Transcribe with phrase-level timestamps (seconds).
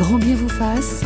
[0.00, 1.04] Grand bien vous fasse.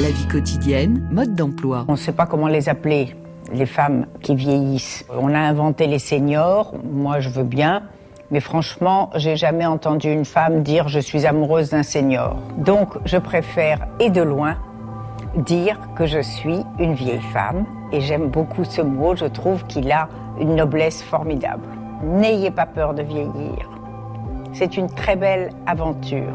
[0.00, 1.84] La vie quotidienne, mode d'emploi.
[1.86, 3.14] On ne sait pas comment les appeler,
[3.52, 5.04] les femmes qui vieillissent.
[5.16, 7.84] On a inventé les seniors, moi je veux bien,
[8.32, 12.36] mais franchement, j'ai jamais entendu une femme dire je suis amoureuse d'un senior.
[12.58, 14.56] Donc je préfère, et de loin,
[15.36, 19.92] dire que je suis une vieille femme, et j'aime beaucoup ce mot, je trouve qu'il
[19.92, 20.08] a
[20.40, 21.68] une noblesse formidable.
[22.02, 23.79] N'ayez pas peur de vieillir.
[24.52, 26.32] C'est une très belle aventure.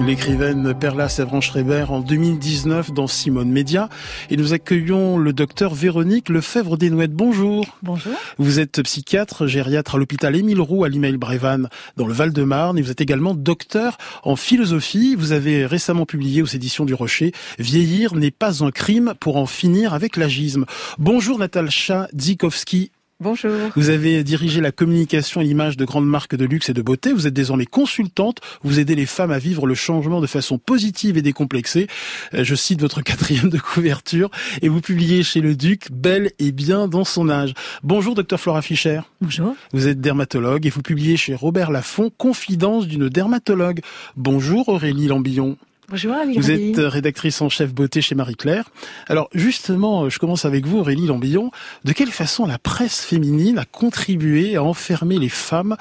[0.00, 3.88] L'écrivaine Perla Séverin-Schreiber en 2019 dans Simone Média.
[4.28, 7.12] Et nous accueillons le docteur Véronique Lefebvre-Desnouettes.
[7.12, 7.64] Bonjour.
[7.82, 8.12] Bonjour.
[8.38, 12.78] Vous êtes psychiatre, gériatre à l'hôpital Émile Roux à l'Imail Brévan dans le Val-de-Marne.
[12.78, 15.14] Et vous êtes également docteur en philosophie.
[15.14, 19.46] Vous avez récemment publié aux éditions du Rocher Vieillir n'est pas un crime pour en
[19.46, 20.64] finir avec l'agisme.
[20.98, 23.52] Bonjour Natacha Dzikowski Bonjour.
[23.76, 27.12] Vous avez dirigé la communication et l'image de grandes marques de luxe et de beauté.
[27.12, 28.40] Vous êtes désormais consultante.
[28.64, 31.86] Vous aidez les femmes à vivre le changement de façon positive et décomplexée.
[32.34, 34.30] Euh, je cite votre quatrième de couverture.
[34.62, 37.54] Et vous publiez chez Le Duc Belle et bien dans son âge.
[37.84, 39.00] Bonjour, docteur Flora Fischer.
[39.20, 39.54] Bonjour.
[39.72, 43.80] Vous êtes dermatologue et vous publiez chez Robert Laffont Confidence d'une dermatologue.
[44.16, 45.56] Bonjour, Aurélie Lambillon.
[45.94, 48.68] Bonjour Vous êtes rédactrice en chef beauté chez Marie-Claire.
[49.06, 51.52] Alors justement, je commence avec vous Aurélie Lambillon.
[51.84, 55.76] De quelle façon la presse féminine a contribué à enfermer les femmes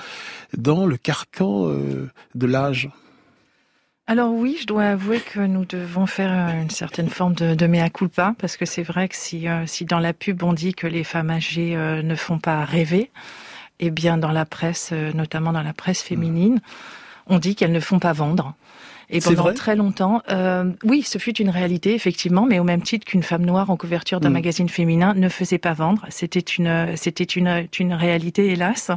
[0.56, 2.92] dans le carcan euh, de l'âge?
[4.06, 6.30] Alors oui, je dois avouer que nous devons faire
[6.62, 9.84] une certaine forme de, de mea culpa, parce que c'est vrai que si, euh, si
[9.84, 13.10] dans la pub on dit que les femmes âgées euh, ne font pas rêver,
[13.80, 16.62] eh bien dans la presse, notamment dans la presse féminine,
[17.26, 18.54] on dit qu'elles ne font pas vendre.
[19.10, 23.06] Et pendant très longtemps, euh, oui, ce fut une réalité effectivement, mais au même titre
[23.06, 24.34] qu'une femme noire en couverture d'un mm.
[24.34, 28.92] magazine féminin ne faisait pas vendre, c'était une, c'était une, une réalité hélas.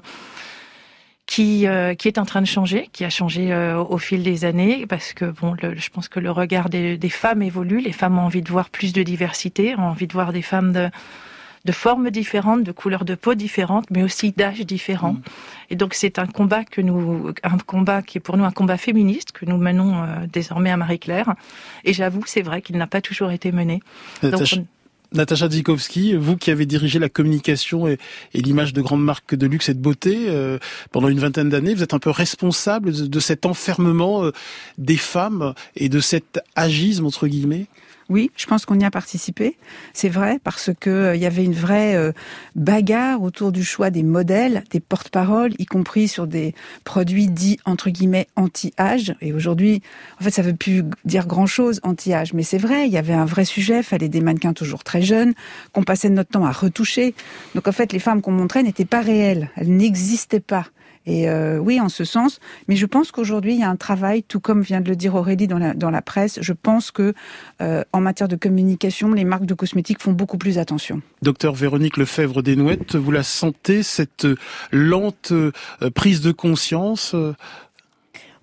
[1.28, 4.44] Qui, euh, qui est en train de changer, qui a changé euh, au fil des
[4.44, 7.80] années, parce que bon, le, je pense que le regard des, des femmes évolue.
[7.80, 10.70] Les femmes ont envie de voir plus de diversité, ont envie de voir des femmes
[10.70, 10.88] de,
[11.66, 15.14] de formes différentes, de couleurs de peau différentes, mais aussi d'âges différents.
[15.14, 15.22] Mm.
[15.70, 18.78] Et donc c'est un combat que nous, un combat qui est pour nous un combat
[18.78, 21.34] féministe que nous menons euh, désormais à Marie-Claire.
[21.84, 23.82] Et j'avoue, c'est vrai qu'il n'a pas toujours été mené.
[25.12, 27.98] Natacha Dzikowski, vous qui avez dirigé la communication et,
[28.34, 30.58] l'image de grandes marques de luxe et de beauté euh,
[30.92, 34.32] pendant une vingtaine d'années, vous êtes un peu responsable de, cet enfermement euh,
[34.78, 37.66] des femmes et de cet agisme entre guillemets?
[38.08, 39.56] Oui, je pense qu'on y a participé.
[39.92, 42.12] C'est vrai parce que euh, il y avait une vraie euh,
[42.54, 47.90] bagarre autour du choix des modèles, des porte-paroles, y compris sur des produits dits entre
[47.90, 49.14] guillemets anti-âge.
[49.20, 49.82] Et aujourd'hui,
[50.20, 52.86] en fait, ça veut plus dire grand-chose anti-âge, mais c'est vrai.
[52.86, 53.82] Il y avait un vrai sujet.
[53.82, 55.34] Fallait des mannequins toujours très jeunes
[55.72, 57.14] qu'on passait notre temps à retoucher.
[57.56, 59.50] Donc en fait, les femmes qu'on montrait n'étaient pas réelles.
[59.56, 60.66] Elles n'existaient pas.
[61.06, 62.40] Et euh, oui, en ce sens.
[62.68, 65.14] Mais je pense qu'aujourd'hui, il y a un travail, tout comme vient de le dire
[65.14, 66.38] Aurélie dans la, dans la presse.
[66.42, 67.14] Je pense que
[67.62, 71.00] euh, en matière de communication, les marques de cosmétiques font beaucoup plus attention.
[71.22, 74.26] Docteur Véronique Lefebvre Desnouettes, vous la sentez cette
[74.72, 75.52] lente euh,
[75.94, 77.14] prise de conscience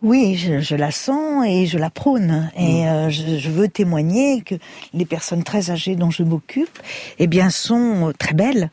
[0.04, 2.52] oui, je, je, la sens et je la prône.
[2.58, 2.88] Et mm.
[2.88, 4.56] euh, je, je, veux témoigner que
[4.94, 6.78] les personnes très âgées dont je m'occupe,
[7.20, 8.70] eh bien, sont euh, très belles.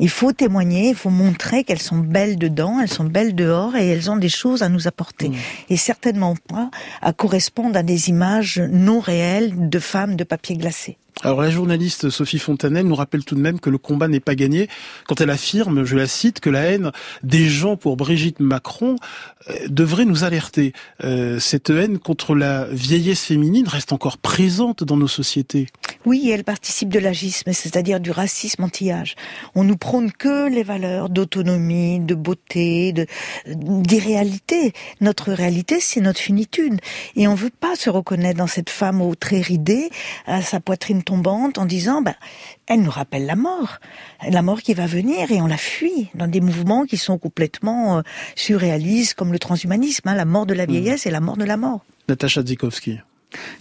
[0.00, 3.86] Il faut témoigner, il faut montrer qu'elles sont belles dedans, elles sont belles dehors et
[3.86, 5.28] elles ont des choses à nous apporter.
[5.28, 5.34] Mm.
[5.70, 10.98] Et certainement pas à correspondre à des images non réelles de femmes de papier glacé.
[11.24, 14.34] Alors la journaliste Sophie Fontanelle nous rappelle tout de même que le combat n'est pas
[14.34, 14.68] gagné
[15.06, 16.90] quand elle affirme, je la cite, que la haine
[17.22, 18.96] des gens pour Brigitte Macron
[19.48, 20.72] euh, devrait nous alerter.
[21.04, 25.68] Euh, cette haine contre la vieillesse féminine reste encore présente dans nos sociétés.
[26.04, 29.14] Oui, elle participe de l'agisme, c'est-à-dire du racisme anti-âge.
[29.54, 33.06] On nous prône que les valeurs d'autonomie, de beauté, de
[33.46, 34.72] d'irréalité.
[35.00, 36.80] Notre réalité, c'est notre finitude.
[37.14, 39.90] Et on veut pas se reconnaître dans cette femme aux traits ridés,
[40.26, 42.14] à sa poitrine tombante, en disant, bah,
[42.66, 43.80] elle nous rappelle la mort.
[44.30, 47.98] La mort qui va venir et on la fuit dans des mouvements qui sont complètement
[47.98, 48.02] euh,
[48.34, 50.70] surréalistes, comme le transhumanisme, hein, la mort de la mmh.
[50.70, 51.80] vieillesse et la mort de la mort.
[52.08, 53.00] Natacha Dzikowski.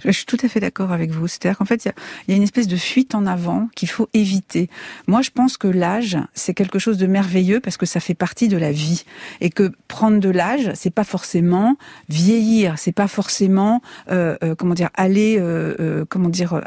[0.04, 1.28] Je suis tout à fait d'accord avec vous.
[1.28, 4.70] C'est-à-dire qu'en fait, il y, a une espèce de fuite en avant qu'il faut éviter.
[5.08, 8.48] Moi, je pense que l'âge, c'est quelque chose de merveilleux parce que ça fait partie
[8.48, 9.04] de la vie.
[9.40, 11.78] Et que prendre de l'âge, c'est pas forcément
[12.10, 16.62] vieillir, c'est pas forcément, euh, euh, comment dire, aller, euh, comment dire,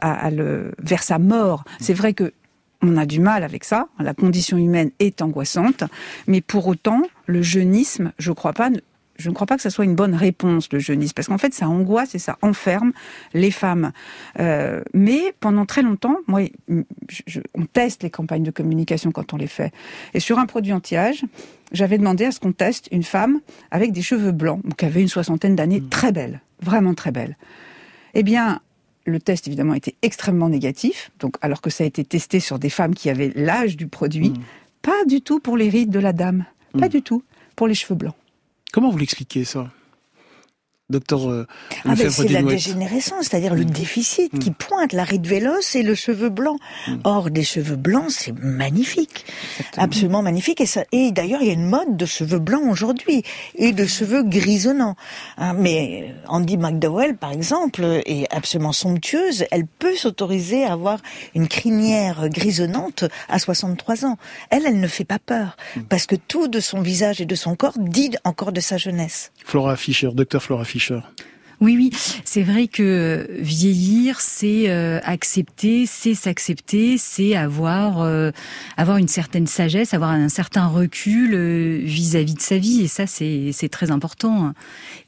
[0.78, 1.64] vers sa mort.
[1.80, 2.32] C'est vrai que
[2.82, 3.88] on a du mal avec ça.
[3.98, 5.84] La condition humaine est angoissante,
[6.26, 8.68] mais pour autant, le jeunisme, je crois pas,
[9.16, 11.54] je ne crois pas que ça soit une bonne réponse, le jeunisme, parce qu'en fait,
[11.54, 12.92] ça angoisse et ça enferme
[13.32, 13.92] les femmes.
[14.40, 19.46] Euh, mais pendant très longtemps, moi, on teste les campagnes de communication quand on les
[19.46, 19.72] fait.
[20.14, 21.24] Et sur un produit anti-âge,
[21.72, 23.40] j'avais demandé à ce qu'on teste une femme
[23.70, 25.88] avec des cheveux blancs, qui avait une soixantaine d'années, mmh.
[25.88, 27.36] très belle, vraiment très belle.
[28.14, 28.60] Eh bien,
[29.06, 32.70] le test évidemment était extrêmement négatif, donc alors que ça a été testé sur des
[32.70, 34.42] femmes qui avaient l'âge du produit, Mm.
[34.82, 36.46] pas du tout pour les rides de la dame,
[36.78, 36.90] pas Mm.
[36.90, 37.22] du tout
[37.54, 38.14] pour les cheveux blancs.
[38.74, 39.68] Comment vous l'expliquez ça?
[40.90, 41.46] Docteur euh,
[41.86, 44.38] Ah ben, c'est la dégénérescence, c'est-à-dire le déficit Mm.
[44.38, 46.56] qui pointe la ride véloce et le cheveu blanc.
[46.86, 46.96] Mm.
[47.04, 49.24] Or, des cheveux blancs, c'est magnifique,
[49.78, 50.60] absolument magnifique.
[50.60, 53.22] Et, ça- et d'ailleurs, il y a une mode de cheveux blancs aujourd'hui
[53.54, 54.94] et de cheveux grisonnants.
[55.38, 59.46] Hein, mais Andy McDowell, par exemple, est absolument somptueuse.
[59.50, 60.98] Elle peut s'autoriser à avoir
[61.34, 64.18] une crinière grisonnante à 63 ans.
[64.50, 65.56] Elle, elle ne fait pas peur
[65.88, 69.32] parce que tout de son visage et de son corps dit encore de sa jeunesse.
[69.46, 70.74] Flora Fischer, docteur Flora Fischer.
[71.60, 71.90] Oui, oui,
[72.24, 78.32] c'est vrai que vieillir, c'est euh, accepter, c'est s'accepter, c'est avoir euh,
[78.76, 83.06] avoir une certaine sagesse, avoir un certain recul euh, vis-à-vis de sa vie, et ça,
[83.06, 84.52] c'est très important.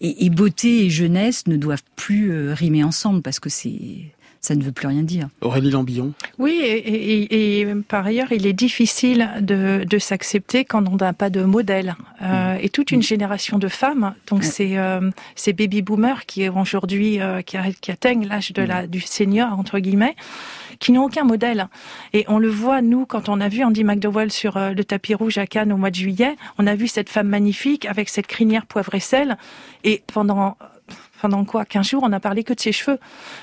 [0.01, 4.13] Et, beauté et jeunesse ne doivent plus rimer ensemble parce que c'est
[4.47, 5.27] ça ne veut plus rien dire.
[5.41, 6.13] Aurélie Lambillon.
[6.39, 11.13] Oui, et, et- et par ailleurs, il est difficile de, de s'accepter quand on n'a
[11.13, 11.97] pas de modèle.
[12.23, 17.21] Euh, Et toute une génération de femmes, donc ces, euh, ces baby boomers qui aujourd'hui
[17.21, 17.57] euh, qui,
[17.91, 20.15] atteignent l'âge de la du senior entre guillemets,
[20.79, 21.69] qui n'ont aucun modèle.
[22.13, 25.15] Et on le voit nous quand on a vu Andy McDowell sur euh, le tapis
[25.15, 28.29] rouge à Cannes au mois de juillet, on a vu cette femme magnifique avec cette
[28.29, 29.37] crinière poivre et sel,
[29.85, 30.57] et pendant
[31.21, 31.65] pendant quoi?
[31.65, 32.99] 15 jours, on n'a parlé que de ses cheveux.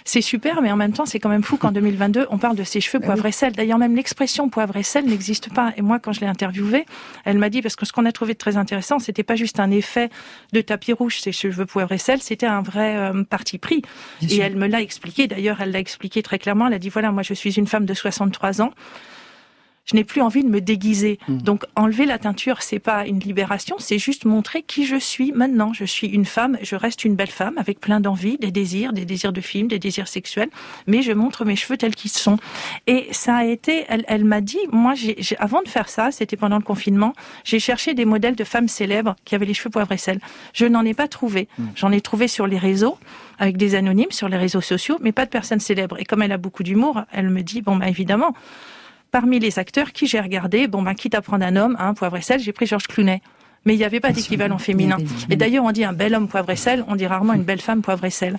[0.05, 2.63] C'est super, mais en même temps, c'est quand même fou qu'en 2022, on parle de
[2.63, 3.53] ses cheveux poivre et sel.
[3.53, 5.73] D'ailleurs, même l'expression poivre et sel n'existe pas.
[5.77, 6.85] Et moi, quand je l'ai interviewée,
[7.25, 9.59] elle m'a dit, parce que ce qu'on a trouvé de très intéressant, c'était pas juste
[9.59, 10.09] un effet
[10.51, 13.81] de tapis rouge, ses cheveux poivre et sel, c'était un vrai euh, parti pris.
[14.21, 15.27] Et elle me l'a expliqué.
[15.27, 16.67] D'ailleurs, elle l'a expliqué très clairement.
[16.67, 18.71] Elle a dit, voilà, moi, je suis une femme de 63 ans.
[19.85, 21.19] Je n'ai plus envie de me déguiser.
[21.27, 25.73] Donc enlever la teinture, c'est pas une libération, c'est juste montrer qui je suis maintenant.
[25.73, 29.05] Je suis une femme, je reste une belle femme avec plein d'envies, des désirs, des
[29.05, 30.49] désirs de film, des désirs sexuels,
[30.87, 32.37] mais je montre mes cheveux tels qu'ils sont.
[32.87, 36.37] Et ça a été, elle, elle m'a dit, moi, j'ai, avant de faire ça, c'était
[36.37, 37.13] pendant le confinement,
[37.43, 40.19] j'ai cherché des modèles de femmes célèbres qui avaient les cheveux poivre et sel.
[40.53, 41.49] Je n'en ai pas trouvé.
[41.75, 42.97] J'en ai trouvé sur les réseaux
[43.37, 45.99] avec des anonymes sur les réseaux sociaux, mais pas de personnes célèbres.
[45.99, 48.33] Et comme elle a beaucoup d'humour, elle me dit, bon, bah, évidemment,
[49.13, 52.17] parmi les acteurs qui j'ai regardé, bon ben quitte à prendre un homme, hein, poivre
[52.17, 53.21] et sel, j'ai pris Georges Clooney.
[53.65, 54.97] Mais il n'y avait pas d'équivalent féminin.
[55.29, 57.61] Et d'ailleurs, on dit un bel homme poivre et sel, on dit rarement une belle
[57.61, 58.37] femme poivre et sel.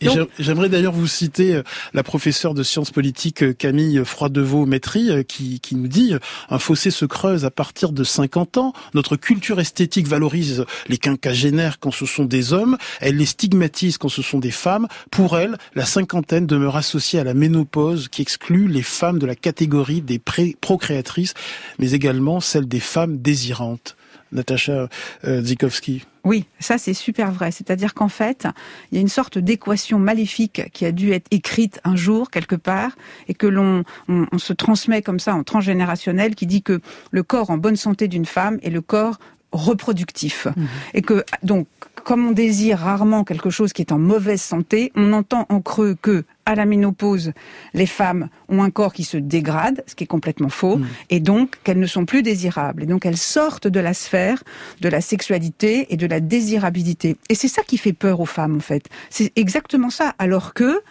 [0.00, 1.62] Et- Donc- J'aimerais d'ailleurs vous citer euh,
[1.94, 6.14] la professeure de sciences politiques euh, Camille Froidevaux-Métry euh, qui, qui nous dit
[6.50, 8.72] un fossé se creuse à partir de 50 ans.
[8.94, 14.08] Notre culture esthétique valorise les quinquagénaires quand ce sont des hommes, elle les stigmatise quand
[14.08, 14.86] ce sont des femmes.
[15.10, 19.34] Pour elle, la cinquantaine demeure associée à la ménopause qui exclut les femmes de la
[19.34, 21.34] catégorie des pré- procréatrices,
[21.78, 23.96] mais également celle des femmes désirantes.
[24.32, 24.88] Natacha
[25.24, 26.04] euh, Zikowski.
[26.24, 27.50] Oui, ça c'est super vrai.
[27.50, 28.46] C'est-à-dire qu'en fait,
[28.90, 32.56] il y a une sorte d'équation maléfique qui a dû être écrite un jour quelque
[32.56, 32.92] part
[33.28, 36.80] et que l'on on, on se transmet comme ça en transgénérationnel qui dit que
[37.10, 39.18] le corps en bonne santé d'une femme est le corps
[39.52, 40.48] reproductif
[40.94, 41.66] et que donc
[42.04, 45.96] comme on désire rarement quelque chose qui est en mauvaise santé, on entend en creux
[46.00, 47.32] que à la ménopause,
[47.72, 51.58] les femmes ont un corps qui se dégrade, ce qui est complètement faux, et donc
[51.62, 52.82] qu'elles ne sont plus désirables.
[52.82, 54.42] Et donc elles sortent de la sphère
[54.80, 57.16] de la sexualité et de la désirabilité.
[57.28, 58.88] Et c'est ça qui fait peur aux femmes, en fait.
[59.10, 60.14] C'est exactement ça.
[60.18, 60.82] Alors que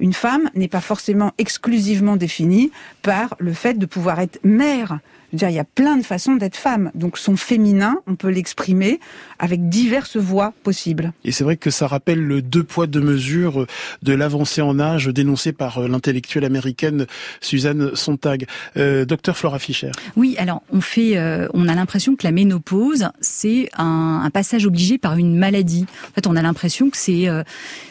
[0.00, 2.70] une femme n'est pas forcément exclusivement définie
[3.02, 5.00] par le fait de pouvoir être mère.
[5.30, 6.90] Je veux dire, il y a plein de façons d'être femme.
[6.94, 9.00] Donc son féminin, on peut l'exprimer
[9.38, 11.12] avec diverses voies possibles.
[11.24, 13.66] Et c'est vrai que ça rappelle le deux poids deux mesures
[14.02, 17.06] de l'avancée en âge dénoncé par l'intellectuelle américaine
[17.40, 18.46] Suzanne Sontag.
[18.76, 19.90] Euh, docteur Flora Fischer.
[20.16, 24.66] Oui, alors on fait, euh, on a l'impression que la ménopause c'est un, un passage
[24.66, 25.86] obligé par une maladie.
[26.10, 27.42] En fait, on a l'impression que c'est euh,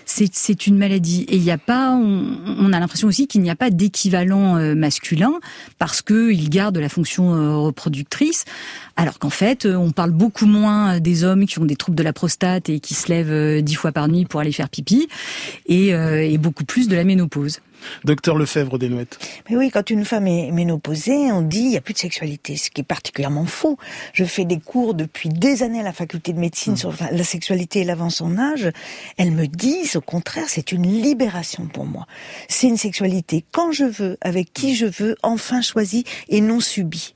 [0.10, 3.50] c'est une maladie et il n'y a pas, on, on a l'impression aussi qu'il n'y
[3.50, 5.34] a pas d'équivalent euh, masculin
[5.80, 8.46] parce que il garde la fonction euh, reproductrice,
[8.96, 12.04] alors qu'en fait euh, on parle beaucoup moins des hommes qui ont des troubles de
[12.04, 15.08] la prostate et qui se lèvent dix fois par nuit pour aller faire pipi
[15.68, 17.60] et, et beaucoup plus de la ménopause.
[18.04, 19.20] Docteur Lefebvre Desnouettes.
[19.50, 22.58] Mais oui, quand une femme est ménopausée, on dit il n'y a plus de sexualité,
[22.58, 23.78] ce qui est particulièrement faux.
[24.14, 27.82] Je fais des cours depuis des années à la faculté de médecine sur la sexualité
[27.82, 28.72] et l'avance en âge.
[29.18, 32.08] Elles me disent, au contraire, c'est une libération pour moi.
[32.48, 37.14] C'est une sexualité quand je veux, avec qui je veux, enfin choisie et non subie.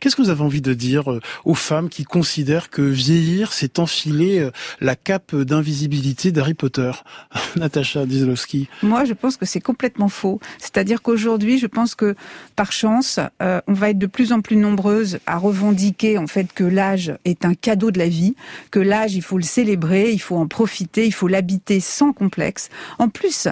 [0.00, 3.78] Qu'est-ce que vous avez envie de dire euh, aux femmes qui considèrent que vieillir, c'est
[3.78, 4.50] enfiler euh,
[4.80, 6.92] la cape d'invisibilité d'Harry Potter
[7.56, 8.68] Natacha Dieselowski.
[8.82, 10.40] Moi, je pense que c'est complètement faux.
[10.58, 12.14] C'est-à-dire qu'aujourd'hui, je pense que
[12.56, 16.52] par chance, euh, on va être de plus en plus nombreuses à revendiquer en fait
[16.52, 18.34] que l'âge est un cadeau de la vie,
[18.70, 22.68] que l'âge, il faut le célébrer, il faut en profiter, il faut l'habiter sans complexe.
[22.98, 23.48] En plus,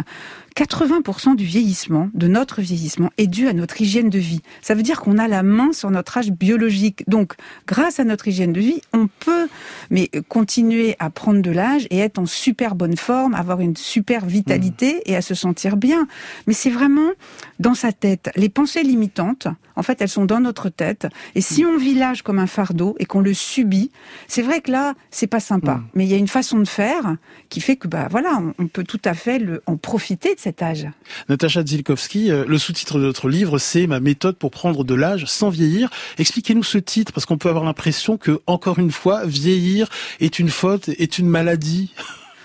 [0.57, 4.41] 80% du vieillissement, de notre vieillissement, est dû à notre hygiène de vie.
[4.61, 7.05] Ça veut dire qu'on a la main sur notre âge biologique.
[7.09, 7.35] Donc,
[7.67, 9.49] grâce à notre hygiène de vie, on peut
[9.91, 14.27] mais continuer à prendre de l'âge et être en super bonne forme, avoir une super
[14.27, 15.01] vitalité mmh.
[15.07, 16.07] et à se sentir bien.
[16.47, 17.11] Mais c'est vraiment
[17.59, 18.31] dans sa tête.
[18.37, 21.07] Les pensées limitantes, en fait, elles sont dans notre tête.
[21.35, 21.69] Et si mmh.
[21.69, 23.91] on vit l'âge comme un fardeau et qu'on le subit,
[24.29, 25.77] c'est vrai que là, c'est pas sympa.
[25.77, 25.85] Mmh.
[25.95, 27.17] Mais il y a une façon de faire
[27.49, 30.89] qui fait que, bah voilà, on peut tout à fait le, en profiter cet âge.
[31.29, 35.27] Natacha Zilkowski, euh, le sous-titre de notre livre, c'est Ma méthode pour prendre de l'âge
[35.27, 35.89] sans vieillir.
[36.19, 39.89] Expliquez-nous ce titre, parce qu'on peut avoir l'impression que, encore une fois, vieillir
[40.21, 41.95] est une faute, est une maladie.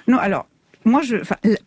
[0.10, 0.48] Non, alors,
[0.86, 1.18] moi, je,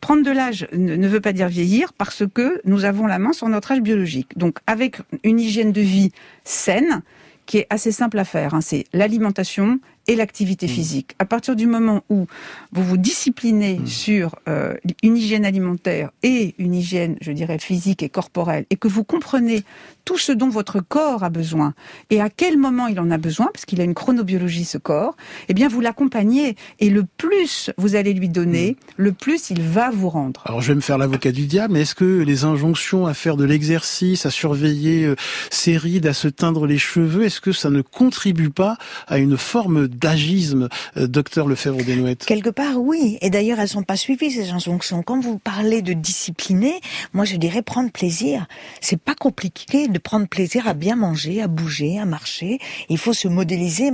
[0.01, 3.51] prendre de l'âge ne, veut pas dire vieillir parce que nous avons la main sur
[3.51, 4.39] notre âge biologique.
[4.39, 6.11] Donc, avec une hygiène de vie
[6.43, 7.03] saine,
[7.45, 9.79] qui est assez simple à faire, hein, c'est l'alimentation,
[10.11, 10.71] et l'activité mmh.
[10.71, 11.15] physique.
[11.21, 12.27] À partir du moment où
[12.73, 13.87] vous vous disciplinez mmh.
[13.87, 14.75] sur euh,
[15.05, 19.63] une hygiène alimentaire et une hygiène, je dirais, physique et corporelle, et que vous comprenez
[20.05, 21.75] tout ce dont votre corps a besoin
[22.11, 25.17] et à quel moment il en a besoin, parce qu'il a une chronobiologie ce corps,
[25.49, 28.93] eh bien vous l'accompagnez et le plus vous allez lui donner, mmh.
[28.97, 30.43] le plus il va vous rendre.
[30.47, 33.37] Alors je vais me faire l'avocat du diable, mais est-ce que les injonctions à faire
[33.37, 35.17] de l'exercice, à surveiller euh,
[35.51, 38.77] ses rides, à se teindre les cheveux, est-ce que ça ne contribue pas
[39.07, 43.19] à une forme d'agisme, euh, docteur Lefebvre Desnouettes Quelque part, oui.
[43.21, 45.03] Et d'ailleurs, elles sont pas suivies, ces injonctions.
[45.03, 46.81] Quand vous parlez de discipliner,
[47.13, 48.47] moi, je dirais prendre plaisir.
[48.81, 52.59] C'est pas compliqué de prendre plaisir à bien manger, à bouger, à marcher.
[52.89, 53.91] Il faut se modéliser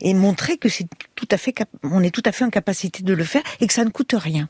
[0.00, 3.12] et, montrer que c'est tout à fait, on est tout à fait en capacité de
[3.12, 4.48] le faire et que ça ne coûte rien.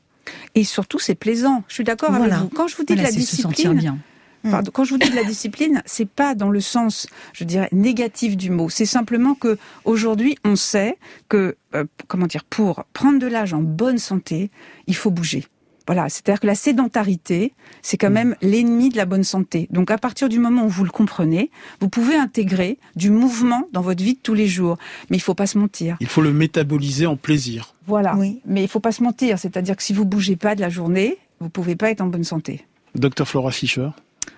[0.54, 1.64] Et surtout, c'est plaisant.
[1.68, 2.48] Je suis d'accord avec vous.
[2.48, 3.98] Quand je vous dis de la discipline, se sentir bien.
[4.44, 4.52] Mm.
[4.72, 8.36] quand je vous dis de la discipline, c'est pas dans le sens, je dirais, négatif
[8.36, 8.68] du mot.
[8.68, 10.96] C'est simplement que aujourd'hui, on sait
[11.28, 14.50] que, euh, comment dire, pour prendre de l'âge en bonne santé,
[14.86, 15.44] il faut bouger.
[15.88, 18.12] Voilà, c'est-à-dire que la sédentarité, c'est quand mm.
[18.12, 19.68] même l'ennemi de la bonne santé.
[19.70, 23.80] Donc à partir du moment où vous le comprenez, vous pouvez intégrer du mouvement dans
[23.80, 24.76] votre vie de tous les jours.
[25.08, 25.96] Mais il faut pas se mentir.
[26.00, 27.74] Il faut le métaboliser en plaisir.
[27.86, 28.14] Voilà.
[28.16, 28.42] Oui.
[28.44, 29.38] Mais il faut pas se mentir.
[29.38, 32.22] C'est-à-dire que si vous bougez pas de la journée, vous pouvez pas être en bonne
[32.22, 32.66] santé.
[32.94, 33.88] Docteur Flora Fischer.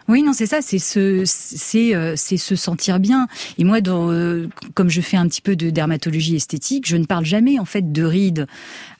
[0.08, 3.28] Oui, non, c'est ça, c'est se, c'est, euh, c'est se sentir bien.
[3.58, 7.04] Et moi, dans, euh, comme je fais un petit peu de dermatologie esthétique, je ne
[7.04, 8.46] parle jamais en fait de rides.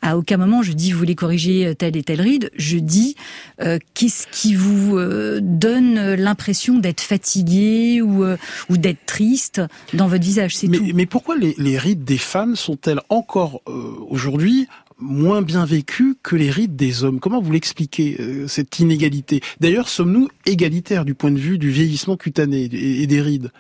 [0.02, 2.50] À aucun moment je dis vous voulez corriger telle et telle ride.
[2.56, 3.16] Je dis
[3.60, 4.98] euh, qu'est-ce qui vous
[5.40, 8.24] donne l'impression d'être fatigué ou
[8.68, 9.60] ou d'être triste
[9.92, 10.56] dans votre visage.
[10.56, 10.86] C'est tout.
[10.94, 13.62] Mais pourquoi les, les rides des femmes sont-elles encore
[14.08, 14.68] aujourd'hui
[15.00, 17.20] moins bien vécu que les rides des hommes.
[17.20, 19.40] Comment vous l'expliquez, euh, cette inégalité?
[19.60, 23.50] D'ailleurs, sommes-nous égalitaires du point de vue du vieillissement cutané et, des rides?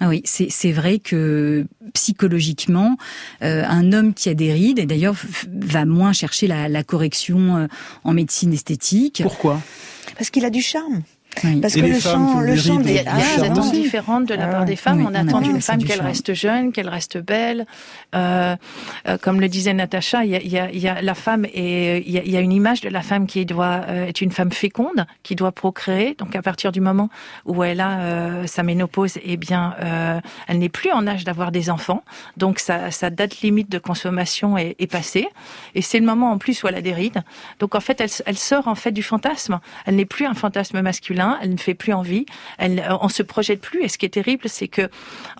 [0.00, 2.96] Ah oui, c'est vrai que psychologiquement,
[3.42, 5.16] euh, un homme qui a des rides, et d'ailleurs
[5.50, 7.66] va moins chercher la, la correction euh,
[8.04, 9.20] en médecine esthétique.
[9.24, 9.60] Pourquoi?
[10.16, 11.02] Parce qu'il a du charme.
[11.62, 15.06] Parce que le chant, le chant des, des attentes différentes de la part des femmes.
[15.06, 17.66] on attend d'une femme qu'elle reste jeune, qu'elle reste belle.
[18.14, 18.56] Euh,
[19.06, 21.98] euh, comme le disait Natacha, il y a, y, a, y a, la femme et
[21.98, 24.50] il y, y a, une image de la femme qui doit euh, être une femme
[24.50, 26.14] féconde, qui doit procréer.
[26.18, 27.08] Donc à partir du moment
[27.44, 31.52] où elle a euh, sa ménopause, eh bien, euh, elle n'est plus en âge d'avoir
[31.52, 32.02] des enfants.
[32.36, 35.28] Donc sa, sa, date limite de consommation est, est passée.
[35.74, 37.22] Et c'est le moment en plus où elle a des rides.
[37.60, 39.60] Donc en fait, elle, elle sort en fait du fantasme.
[39.86, 42.26] Elle n'est plus un fantasme masculin elle ne fait plus envie,
[42.58, 43.82] elle, euh, on se projette plus.
[43.82, 44.88] Et ce qui est terrible, c'est que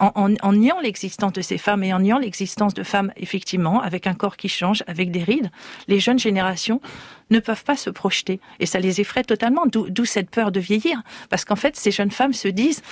[0.01, 4.15] en, niant l'existence de ces femmes et en niant l'existence de femmes effectivement avec un
[4.15, 5.51] corps qui change, avec des rides,
[5.87, 6.81] les jeunes générations
[7.31, 9.65] ne peuvent pas se projeter et ça les effraie totalement.
[9.67, 12.83] D'où cette peur de vieillir, parce qu'en fait, ces jeunes femmes se disent,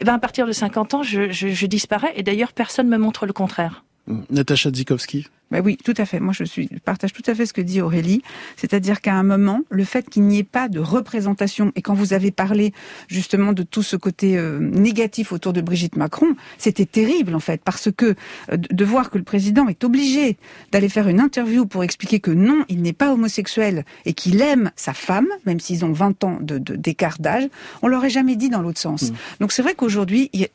[0.00, 3.26] eh ben à partir de 50 ans, je, je, disparais et d'ailleurs personne me montre
[3.26, 3.84] le contraire.
[4.30, 5.26] Natacha Dzikowski.
[5.50, 6.20] Ben oui, tout à fait.
[6.20, 8.22] Moi, je, suis, partage tout à fait ce que dit Aurélie.
[8.56, 12.12] C'est-à-dire qu'à un moment, le fait qu'il n'y ait pas de représentation, et quand vous
[12.12, 12.72] avez parlé
[13.08, 17.60] justement de tout ce côté euh, négatif autour de Brigitte Macron, c'était terrible en fait,
[17.62, 18.16] parce que
[18.50, 20.38] euh, de voir que le président est obligé
[20.72, 24.70] d'aller faire une interview pour expliquer que non, il n'est pas homosexuel et qu'il aime
[24.76, 27.48] sa femme, même s'ils ont 20 ans d'écart de, d'âge,
[27.82, 29.10] on l'aurait jamais dit dans l'autre sens.
[29.10, 29.14] Mmh.
[29.40, 30.48] Donc c'est vrai qu'aujourd'hui, il,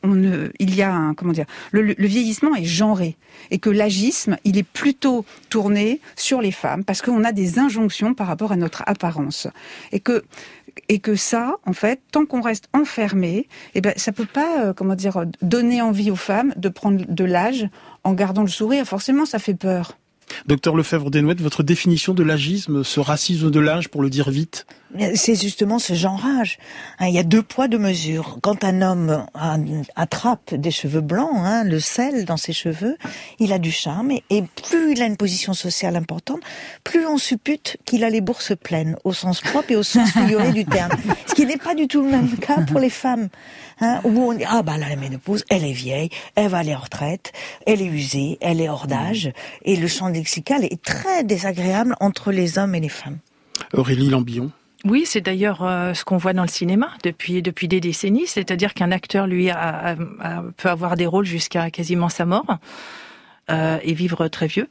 [0.58, 3.16] il y a un, comment dire, le, le vieillissement est genré
[3.50, 7.58] et que l'agisme, il est plus plutôt tourné sur les femmes parce qu'on a des
[7.58, 9.46] injonctions par rapport à notre apparence
[9.92, 10.24] et que
[10.88, 14.72] et que ça, en fait, tant qu'on reste enfermé, eh ben, ça peut pas, euh,
[14.72, 17.68] comment dire, donner envie aux femmes de prendre de l'âge
[18.04, 18.86] en gardant le sourire.
[18.86, 19.98] Forcément, ça fait peur.
[20.46, 24.64] Docteur Lefebvre-Desnouettes, votre définition de l'agisme, ce racisme de l'âge, pour le dire vite?
[25.14, 26.58] C'est justement ce genrage.
[26.98, 28.38] Hein, il y a deux poids, deux mesures.
[28.42, 29.24] Quand un homme
[29.94, 32.96] attrape des cheveux blancs, hein, le sel dans ses cheveux,
[33.38, 34.10] il a du charme.
[34.10, 36.40] Et, plus il a une position sociale importante,
[36.82, 40.52] plus on suppute qu'il a les bourses pleines, au sens propre et au sens figuré
[40.52, 40.90] du terme.
[41.26, 43.28] Ce qui n'est pas du tout le même cas pour les femmes.
[43.82, 46.74] Hein, où on dit, ah bah là, la ménopause, elle est vieille, elle va aller
[46.74, 47.32] en retraite,
[47.66, 49.32] elle est usée, elle est hors d'âge.
[49.64, 53.18] Et le champ lexical est très désagréable entre les hommes et les femmes.
[53.72, 54.50] Aurélie Lambillon.
[54.84, 58.72] Oui, c'est d'ailleurs euh, ce qu'on voit dans le cinéma depuis depuis des décennies, c'est-à-dire
[58.72, 59.50] qu'un acteur lui
[60.56, 62.58] peut avoir des rôles jusqu'à quasiment sa mort
[63.50, 64.68] euh, et vivre très vieux,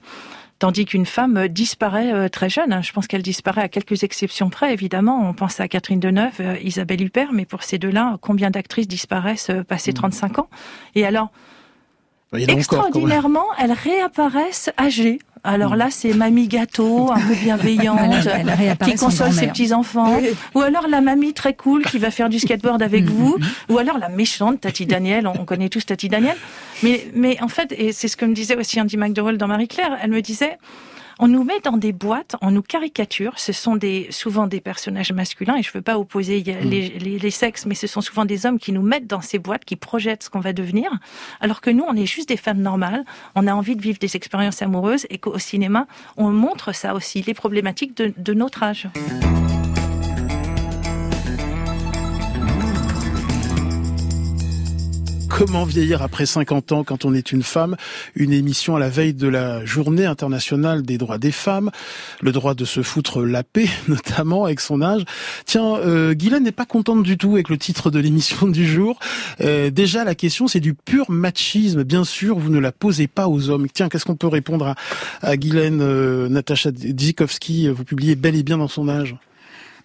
[0.57, 2.81] tandis qu'une femme disparaît euh, très jeune.
[2.81, 5.29] Je pense qu'elle disparaît à quelques exceptions près, évidemment.
[5.29, 9.93] On pense à Catherine Deneuve, Isabelle Huppert, mais pour ces deux-là, combien d'actrices disparaissent passé
[9.93, 10.41] 35 mmh.
[10.41, 10.49] ans?
[10.95, 11.29] Et alors,
[12.33, 15.19] extraordinairement, elles réapparaissent âgées.
[15.43, 17.99] Alors là, c'est mamie gâteau, un peu bienveillante,
[18.83, 20.19] qui console ses petits enfants.
[20.55, 23.37] Ou alors la mamie très cool qui va faire du skateboard avec mm, vous.
[23.69, 25.27] Ou alors la méchante Tati Daniel.
[25.27, 26.35] On connaît tous Tati Daniel.
[26.83, 29.97] Mais, mais en fait, et c'est ce que me disait aussi Andy McDowell dans Marie-Claire,
[30.01, 30.57] elle me disait,
[31.19, 33.37] on nous met dans des boîtes, on nous caricature.
[33.37, 36.67] Ce sont des, souvent des personnages masculins, et je ne veux pas opposer mm.
[36.69, 39.65] les, les, sexes, mais ce sont souvent des hommes qui nous mettent dans ces boîtes,
[39.65, 40.89] qui projettent ce qu'on va devenir,
[41.41, 43.03] alors que nous, on est juste des femmes normales.
[43.35, 47.21] On a envie de vivre des expériences amoureuses, et qu'au cinéma, on montre ça aussi,
[47.21, 48.87] les problématiques de, de notre âge.
[55.39, 57.77] Comment vieillir après 50 ans quand on est une femme?
[58.13, 61.71] Une émission à la veille de la journée internationale des droits des femmes,
[62.21, 65.05] le droit de se foutre la paix, notamment avec son âge.
[65.45, 68.99] Tiens, euh, Guylaine n'est pas contente du tout avec le titre de l'émission du jour.
[69.39, 71.85] Euh, déjà, la question, c'est du pur machisme.
[71.85, 73.67] Bien sûr, vous ne la posez pas aux hommes.
[73.73, 74.75] Tiens, qu'est-ce qu'on peut répondre à,
[75.21, 77.69] à Guylaine euh, Natacha Dzikowski?
[77.69, 79.15] Vous publiez bel et bien dans son âge.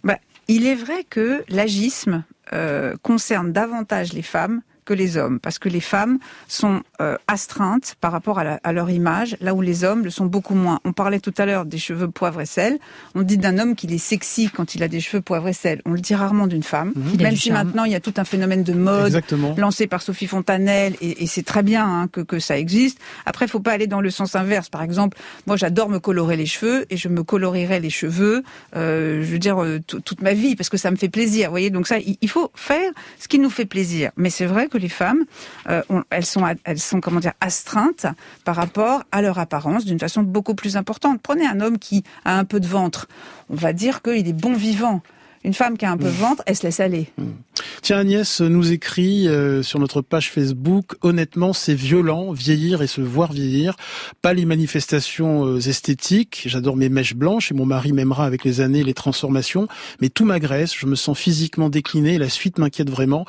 [0.03, 0.19] Bah,
[0.49, 5.69] il est vrai que l'agisme euh, concerne davantage les femmes que les hommes, parce que
[5.69, 10.11] les femmes sont euh, astreintes par rapport à, leur image, là où les hommes le
[10.11, 10.81] sont beaucoup moins.
[10.85, 12.79] On parlait tout à l'heure des cheveux poivre et sel.
[13.15, 15.81] On dit d'un homme qu'il est sexy quand il a des cheveux poivre et sel.
[15.85, 17.23] On le dit rarement d'une femme, mhm.
[17.23, 19.21] même si maintenant il y a tout un phénomène de mode
[19.57, 22.99] lancé par Sophie Fontanelle, et, c'est très bien hein, que, que ça existe.
[23.27, 24.69] Après, il faut pas aller dans le sens inverse.
[24.69, 28.43] Par exemple, moi j'adore me colorer les cheveux, et je me colorerai les cheveux,
[28.77, 31.49] euh, je veux dire, euh, toute ma vie, parce que ça me fait plaisir.
[31.49, 34.11] Vous voyez, donc ça, il faut faire ce qui nous fait plaisir.
[34.17, 35.25] Mais c'est vrai que les femmes,
[35.69, 38.07] euh, elles sont, elles sont comment dire, astreintes
[38.45, 41.21] par rapport à leur apparence d'une façon beaucoup plus importante.
[41.23, 43.09] Prenez un homme qui a un peu de ventre,
[43.51, 45.03] on va dire qu'il est bon vivant.
[45.45, 47.13] Une femme qui a un peu de ventre, elle se laisse aller.
[47.19, 47.25] Mmh.
[47.85, 53.03] Tiens, Agnès nous écrit euh, sur notre page Facebook, honnêtement, c'est violent, vieillir et se
[53.03, 53.77] voir vieillir.
[54.23, 58.63] Pas les manifestations euh, esthétiques, j'adore mes mèches blanches et mon mari m'aimera avec les
[58.63, 59.69] années les transformations,
[60.01, 63.27] mais tout m'agresse, je me sens physiquement décliné et la suite m'inquiète vraiment.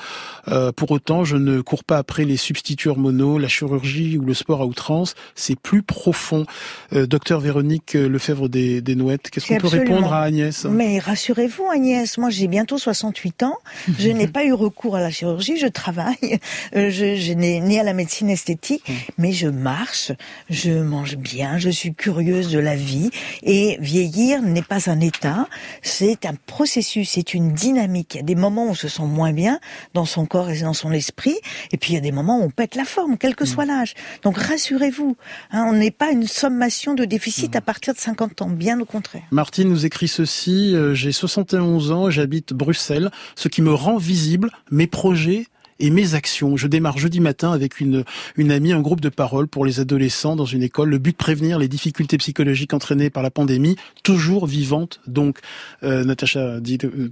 [0.47, 4.33] Euh, pour autant, je ne cours pas après les substituts hormonaux, la chirurgie ou le
[4.33, 6.45] sport à outrance, c'est plus profond.
[6.93, 10.63] docteur Véronique Lefebvre des, des Nouettes, qu'est-ce qu'on peut répondre à Agnès?
[10.63, 13.57] Mais rassurez-vous Agnès, moi j'ai bientôt 68 ans,
[13.99, 16.39] je n'ai pas eu recours à la chirurgie, je travaille,
[16.75, 18.93] euh, je, je n'ai ni à la médecine esthétique, mm.
[19.17, 20.11] mais je marche,
[20.49, 23.09] je mange bien, je suis curieuse de la vie
[23.43, 25.47] et vieillir n'est pas un état,
[25.81, 28.15] c'est un processus, c'est une dynamique.
[28.15, 29.59] Il y a des moments où on se sent moins bien
[29.93, 31.35] dans son corps et dans son esprit,
[31.71, 33.47] et puis il y a des moments où on pète la forme, quel que mm.
[33.47, 33.93] soit l'âge.
[34.23, 35.15] Donc rassurez-vous,
[35.51, 37.57] hein, on n'est pas une sommation de déficit mm.
[37.57, 39.23] à partir de 50 ans, bien au contraire.
[39.31, 44.25] Martine nous écrit ceci, euh, j'ai 71 ans, j'habite Bruxelles, ce qui me rend visible,
[44.71, 45.47] mes projets
[45.79, 46.57] et mes actions.
[46.57, 48.03] Je démarre jeudi matin avec une,
[48.37, 50.89] une amie, un groupe de parole pour les adolescents dans une école.
[50.89, 55.01] Le but de prévenir les difficultés psychologiques entraînées par la pandémie, toujours vivante.
[55.07, 55.39] Donc,
[55.83, 56.59] euh, Natacha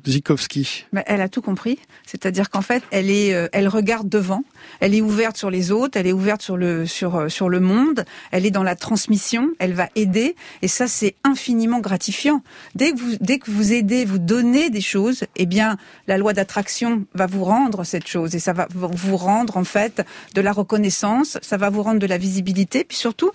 [0.06, 0.86] Zikowski.
[0.94, 1.80] Mais elle a tout compris.
[2.06, 4.44] C'est-à-dire qu'en fait, elle est, euh, elle regarde devant.
[4.80, 5.98] Elle est ouverte sur les autres.
[5.98, 8.06] Elle est ouverte sur le, sur, euh, sur le monde.
[8.32, 9.50] Elle est dans la transmission.
[9.60, 10.36] Elle va aider.
[10.62, 12.42] Et ça, c'est infiniment gratifiant.
[12.76, 16.34] Dès que vous, dès que vous aidez, vous donnez des choses, eh bien, la loi
[16.34, 18.36] d'attraction va vous rendre cette chose.
[18.36, 22.08] Et ça va vous rendre en fait de la reconnaissance, ça va vous rendre de
[22.08, 23.32] la visibilité, puis surtout,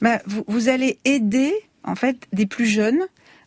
[0.00, 1.52] bah, vous, vous allez aider
[1.84, 3.00] en fait des plus jeunes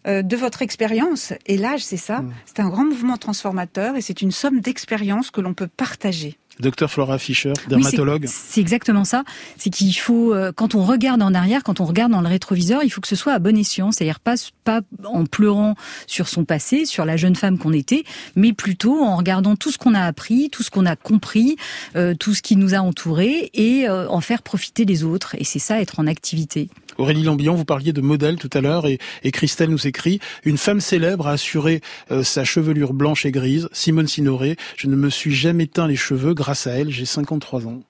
[0.07, 1.33] euh, de votre expérience.
[1.47, 2.21] Et l'âge, c'est ça.
[2.21, 2.33] Mm.
[2.45, 6.37] C'est un grand mouvement transformateur et c'est une somme d'expériences que l'on peut partager.
[6.59, 8.25] Docteur Flora Fischer, dermatologue.
[8.27, 9.23] c'est exactement ça.
[9.57, 12.81] C'est qu'il faut, euh, quand on regarde en arrière, quand on regarde dans le rétroviseur,
[12.83, 13.91] il faut que ce soit à bon escient.
[13.91, 15.75] C'est-à-dire pas, pas en pleurant
[16.07, 18.03] sur son passé, sur la jeune femme qu'on était,
[18.35, 21.57] mais plutôt en regardant tout ce qu'on a appris, tout ce qu'on a compris,
[21.95, 25.35] euh, tout ce qui nous a entourés et euh, en faire profiter les autres.
[25.37, 26.69] Et c'est ça, être en activité.
[26.97, 30.57] Aurélie Lambillon, vous parliez de modèle tout à l'heure et, et, Christelle nous écrit une
[30.57, 31.81] femme célèbre a assuré
[32.23, 33.67] sa chevelure blanche et grise.
[33.71, 37.67] Simone Signoret, je ne me suis jamais teint les cheveux grâce à elle, j'ai 53
[37.67, 37.81] ans.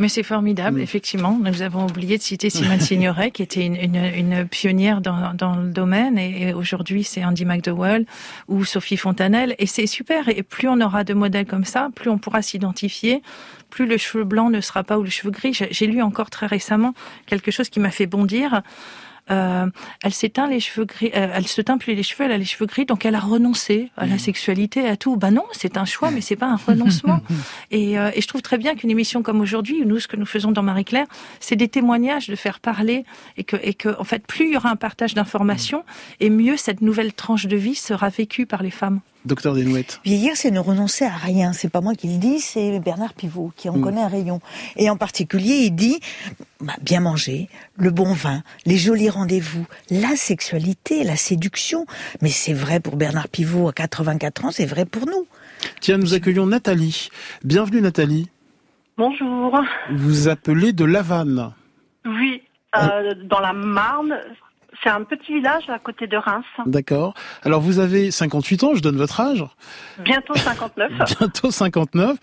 [0.00, 0.82] Mais c'est formidable, mm.
[0.82, 1.38] effectivement.
[1.40, 5.56] Nous avons oublié de citer Simone Signoret, qui était une, une, une pionnière dans, dans,
[5.56, 8.06] le domaine, et, aujourd'hui c'est Andy McDowell
[8.48, 10.28] ou Sophie Fontanelle, et c'est super.
[10.30, 13.22] Et plus on aura de modèles comme ça, plus on pourra s'identifier,
[13.68, 15.52] plus le cheveu blanc ne sera pas ou le cheveu gris.
[15.70, 16.94] J'ai lu encore très récemment
[17.26, 18.62] quelque chose qui m'a fait bondir.
[19.30, 19.66] Euh,
[20.02, 22.44] elle s'éteint les cheveux gris, euh, elle se teint plus les cheveux, elle a les
[22.44, 24.18] cheveux gris, donc elle a renoncé à la mmh.
[24.18, 25.16] sexualité, à tout.
[25.16, 27.20] Ben non, c'est un choix, mais c'est pas un renoncement.
[27.70, 30.26] et, euh, et, je trouve très bien qu'une émission comme aujourd'hui, nous, ce que nous
[30.26, 31.06] faisons dans Marie Claire,
[31.38, 33.04] c'est des témoignages, de faire parler,
[33.36, 35.84] et que, et que, en fait, plus il y aura un partage d'informations,
[36.18, 39.00] et mieux cette nouvelle tranche de vie sera vécue par les femmes.
[39.24, 40.00] Docteur Desnouettes.
[40.04, 41.52] Vieillir, c'est ne renoncer à rien.
[41.52, 43.80] C'est pas moi qui le dis, c'est Bernard Pivot qui en mm.
[43.82, 44.40] connaît un rayon.
[44.76, 46.00] Et en particulier, il dit
[46.60, 51.86] bah, bien manger, le bon vin, les jolis rendez-vous, la sexualité, la séduction.
[52.22, 55.26] Mais c'est vrai pour Bernard Pivot à 84 ans, c'est vrai pour nous.
[55.80, 57.10] Tiens, nous accueillons Nathalie.
[57.44, 58.28] Bienvenue Nathalie.
[58.96, 59.58] Bonjour.
[59.92, 61.52] Vous appelez de Lavanne.
[62.04, 62.42] Oui,
[62.76, 64.18] euh, dans la Marne,
[64.82, 66.44] c'est un petit village à côté de Reims.
[66.66, 67.14] D'accord.
[67.42, 69.44] Alors vous avez 58 ans, je donne votre âge.
[69.98, 70.90] Bientôt 59.
[71.18, 72.16] Bientôt 59.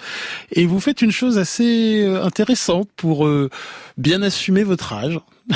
[0.51, 3.49] Et vous faites une chose assez euh, intéressante pour euh,
[3.97, 5.19] bien assumer votre âge.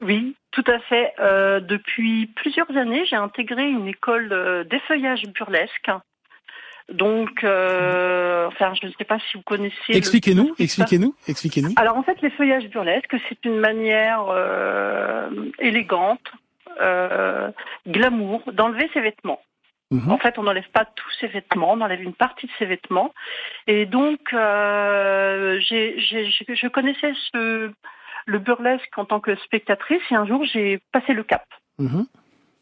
[0.00, 1.12] Oui, tout à fait.
[1.18, 5.90] Euh, depuis plusieurs années, j'ai intégré une école d'effeuillage burlesque
[6.92, 9.74] donc, euh, enfin, je ne sais pas si vous connaissez.
[9.90, 11.72] Expliquez-nous, expliquez-nous, expliquez-nous.
[11.76, 16.32] Alors, en fait, les feuillages burlesques, c'est une manière euh, élégante,
[16.80, 17.50] euh,
[17.86, 19.42] glamour, d'enlever ses vêtements.
[19.90, 20.10] Mhm.
[20.10, 23.12] En fait, on n'enlève pas tous ses vêtements, on enlève une partie de ses vêtements.
[23.66, 27.70] Et donc, euh, je connaissais ce,
[28.26, 31.44] le burlesque en tant que spectatrice et un jour, j'ai passé le cap.
[31.78, 32.06] Mhm.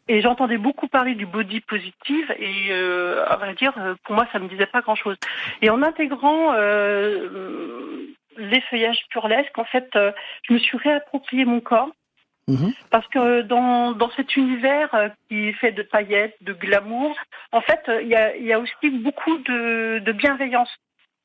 [0.07, 4.27] Et j'entendais beaucoup parler du body positive et euh, à vrai dire, euh, pour moi,
[4.31, 5.17] ça me disait pas grand-chose.
[5.61, 10.11] Et en intégrant euh, les feuillages burlesques, en fait, euh,
[10.43, 11.89] je me suis réapproprié mon corps.
[12.47, 12.71] Mhm.
[12.91, 17.13] Parce que dans, dans cet univers euh, qui est fait de paillettes, de glamour,
[17.51, 20.73] en fait, il y a, y a aussi beaucoup de, de bienveillance.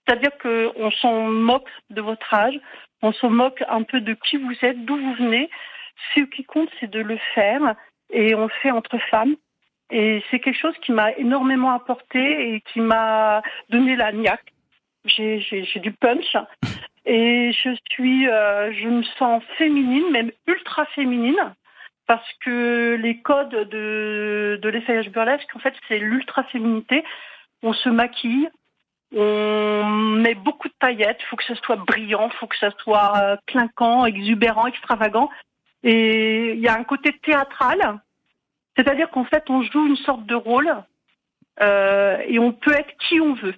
[0.04, 2.58] C'est-à-dire qu'on s'en moque de votre âge,
[3.02, 5.48] on s'en moque un peu de qui vous êtes, d'où vous venez.
[6.14, 7.76] Ce qui compte, c'est de le faire
[8.12, 9.34] et on le fait entre femmes.
[9.90, 14.52] Et c'est quelque chose qui m'a énormément apporté et qui m'a donné la niaque.
[15.04, 16.36] J'ai du punch
[17.04, 21.54] et je suis, euh, je me sens féminine, même ultra féminine,
[22.06, 27.04] parce que les codes de, de l'essayage burlesque, en fait, c'est l'ultra féminité.
[27.62, 28.48] On se maquille,
[29.14, 32.70] on met beaucoup de paillettes, il faut que ce soit brillant, il faut que ce
[32.78, 35.28] soit euh, clinquant, exubérant, extravagant.
[35.82, 38.00] Et il y a un côté théâtral,
[38.76, 40.72] c'est-à-dire qu'en fait, on joue une sorte de rôle
[41.60, 43.54] euh, et on peut être qui on veut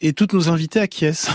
[0.00, 1.32] et toutes nos invités acquiescent.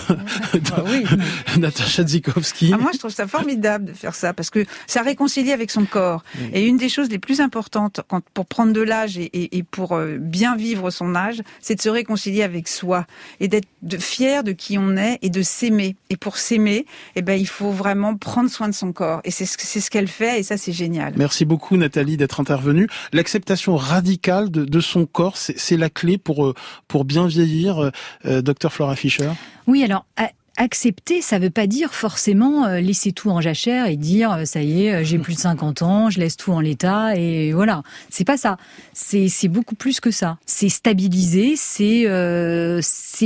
[0.73, 1.03] Ah oui.
[1.59, 2.71] Natacha Zikowski.
[2.73, 5.85] Ah, moi, je trouve ça formidable de faire ça parce que ça réconcilie avec son
[5.85, 6.23] corps.
[6.53, 9.93] Et une des choses les plus importantes quand, pour prendre de l'âge et, et, pour
[9.93, 13.05] euh, bien vivre son âge, c'est de se réconcilier avec soi
[13.39, 13.67] et d'être
[13.99, 15.95] fier de qui on est et de s'aimer.
[16.09, 19.21] Et pour s'aimer, eh ben, il faut vraiment prendre soin de son corps.
[19.23, 21.13] Et c'est ce, c'est ce qu'elle fait et ça, c'est génial.
[21.17, 22.87] Merci beaucoup, Nathalie, d'être intervenue.
[23.13, 26.53] L'acceptation radicale de, de son corps, c'est la clé pour, euh,
[26.87, 27.91] pour bien vieillir.
[28.25, 29.29] Euh, docteur Flora Fischer
[29.67, 30.05] Oui, alors
[30.57, 34.61] accepter, ça veut pas dire forcément euh, laisser tout en jachère et dire euh, ça
[34.61, 37.83] y est, j'ai plus de 50 ans, je laisse tout en l'état et voilà.
[38.09, 38.57] C'est pas ça.
[38.93, 40.37] C'est beaucoup plus que ça.
[40.45, 42.03] C'est stabiliser, c'est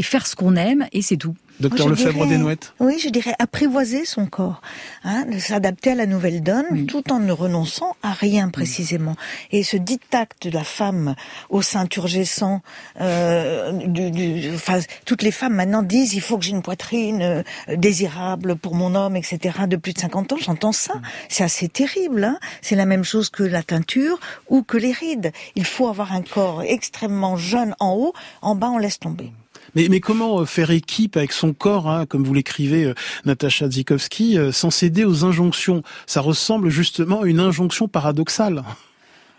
[0.02, 1.36] faire ce qu'on aime et c'est tout.
[1.60, 4.62] Docteur Lefebvre Desnouettes Oui, je dirais apprivoiser son corps,
[5.04, 9.16] hein, de s'adapter à la nouvelle donne tout en ne renonçant à rien précisément.
[9.52, 11.16] Et ce dictat de la femme
[11.50, 12.62] au sein turgescent,
[13.00, 17.22] euh, du, du, enfin, toutes les femmes maintenant disent il faut que j'ai une poitrine
[17.22, 17.44] euh,
[17.78, 19.60] désirable pour mon homme, etc.
[19.68, 20.96] De plus de 50 ans, j'entends ça.
[21.30, 22.24] C'est assez terrible.
[22.24, 25.32] Hein C'est la même chose que la teinture ou que les rides.
[25.56, 29.32] Il faut avoir un corps extrêmement jeune en haut, en bas on laisse tomber.
[29.76, 32.94] Mais, comment euh, faire équipe avec son corps, hein, comme vous l'écrivez, euh,
[33.26, 35.84] Natacha Zikowski, euh, sans céder aux injonctions?
[36.06, 38.64] Ça ressemble justement à une injonction paradoxale.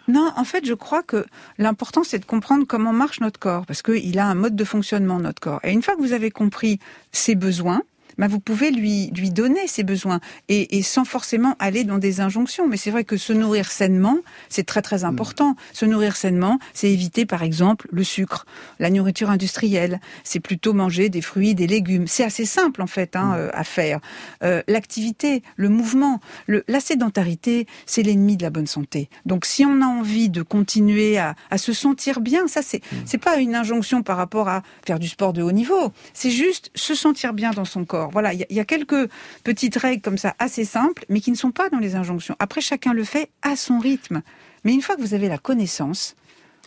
[0.09, 1.25] Non, en fait, je crois que
[1.59, 5.18] l'important, c'est de comprendre comment marche notre corps, parce qu'il a un mode de fonctionnement,
[5.18, 5.61] notre corps.
[5.64, 6.79] Et une fois que vous avez compris
[7.12, 7.83] ses besoins,
[8.29, 12.66] vous pouvez lui, lui donner ses besoins et, et sans forcément aller dans des injonctions.
[12.68, 15.05] Mais c'est vrai que se nourrir sainement, c'est très très mm.
[15.05, 15.57] important.
[15.72, 18.46] Se nourrir sainement, c'est éviter par exemple le sucre,
[18.79, 20.00] la nourriture industrielle.
[20.24, 22.07] C'est plutôt manger des fruits, des légumes.
[22.07, 23.35] C'est assez simple en fait hein, mm.
[23.35, 24.00] euh, à faire.
[24.42, 29.09] Euh, L'activité, le mouvement, le, la sédentarité, c'est l'ennemi de la bonne santé.
[29.26, 32.96] Donc si on a envie de continuer à, à se sentir bien, ça c'est mm.
[33.05, 35.92] c'est pas une injonction par rapport à faire du sport de haut niveau.
[36.14, 39.09] C'est juste se sentir bien dans son corps voilà, il y, a quelques
[39.45, 42.37] petites règles comme ça assez simples, mais qui ne sont pas dans les injonctions.
[42.38, 44.23] Après, chacun le fait à son rythme.
[44.64, 46.16] Mais une fois que vous avez la connaissance,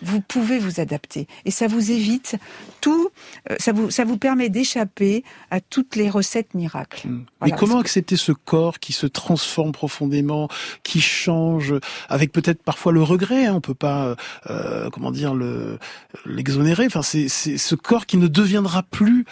[0.01, 2.35] vous pouvez vous adapter et ça vous évite
[2.81, 3.09] tout,
[3.49, 7.07] euh, ça vous ça vous permet d'échapper à toutes les recettes miracles.
[7.07, 7.25] Hmm.
[7.43, 10.49] Mais comment accepter ce corps qui se transforme profondément,
[10.83, 11.73] qui change,
[12.09, 14.15] avec peut-être parfois le regret, hein, on peut pas
[14.49, 15.79] euh, comment dire le
[16.25, 16.85] l'exonérer.
[16.85, 19.25] Enfin, c'est c'est ce corps qui ne deviendra plus,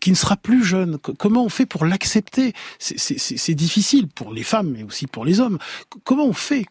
[0.00, 0.98] qui ne sera plus jeune.
[0.98, 2.52] Comment on fait pour l'accepter?
[2.78, 5.58] C'est difficile pour les femmes, mais aussi pour les hommes.
[6.04, 6.66] Comment on fait?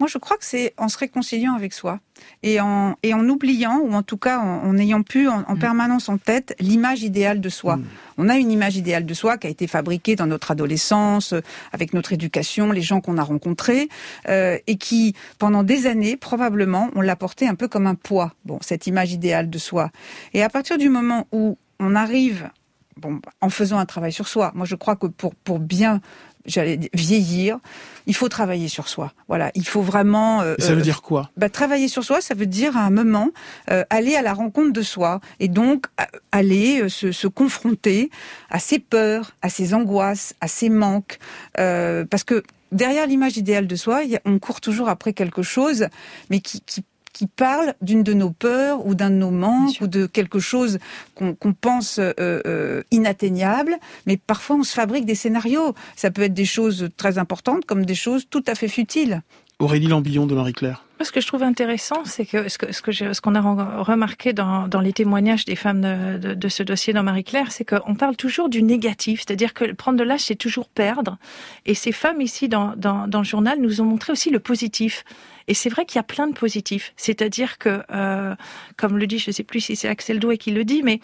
[0.00, 2.00] Moi, je crois que c'est en se réconciliant avec soi
[2.42, 5.58] et en, et en oubliant, ou en tout cas en, ayant pu en, mm.
[5.58, 7.76] permanence en tête l'image idéale de soi.
[7.76, 7.84] Mm.
[8.16, 11.42] On a une image idéale de soi qui a été fabriquée dans notre adolescence, euh,
[11.72, 13.90] avec notre éducation, les gens qu'on a rencontrés,
[14.28, 18.32] euh, et qui, pendant des années, probablement, on l'a porté un peu comme un poids,
[18.46, 19.90] bon, cette image idéale de soi.
[20.32, 22.48] Et à partir du moment où on arrive
[22.96, 24.52] Bon, en faisant un travail sur soi.
[24.54, 26.02] Moi, je crois que pour, pour bien
[26.50, 27.58] j'allais vieillir,
[28.06, 29.12] il faut travailler sur soi.
[29.28, 30.42] Voilà, il faut vraiment.
[30.42, 31.30] Euh, ça veut euh, dire quoi?
[31.36, 33.30] bah, Travailler sur soi, ça veut dire à un moment
[33.70, 35.86] euh, aller à la rencontre de soi et donc
[36.32, 38.10] aller se, se, confronter
[38.50, 41.18] à ses peurs, à ses angoisses, à ses manques,
[41.54, 45.86] parce que derrière l'image idéale de soi, on court toujours après quelque chose,
[46.30, 49.86] mais qui, qui qui parle d'une de nos peurs ou d'un de nos manques ou
[49.86, 50.78] de quelque chose
[51.14, 55.74] qu'on pense euh, euh, inatteignable, mais parfois on se fabrique des scénarios.
[55.96, 59.22] Ça peut être des choses très importantes comme des choses tout à fait futiles.
[59.58, 60.84] Aurélie Lambillon de Marie-Claire.
[61.02, 64.80] Ce que je trouve intéressant, c'est que ce que ce qu'on a remarqué dans, dans
[64.80, 68.62] les témoignages des femmes de, de, ce dossier dans Marie-Claire, c'est qu'on parle toujours du
[68.62, 71.16] négatif, c'est-à-dire que prendre de l'âge, c'est toujours perdre.
[71.64, 75.04] Et ces femmes ici dans, dans, dans le journal nous ont montré aussi le positif.
[75.48, 76.92] Et c'est vrai qu'il y a plein de positifs.
[76.96, 78.34] C'est-à-dire que, euh,
[78.76, 81.00] comme le dit, je ne sais plus si c'est Axel Doué qui le dit, mais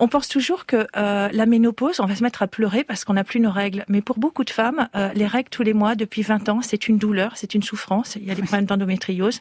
[0.00, 3.14] on pense toujours que euh, la ménopause, on va se mettre à pleurer parce qu'on
[3.14, 3.84] n'a plus nos règles.
[3.88, 6.88] Mais pour beaucoup de femmes, euh, les règles tous les mois, depuis 20 ans, c'est
[6.88, 8.16] une douleur, c'est une souffrance.
[8.16, 9.40] Il y a des problèmes d'endométriose.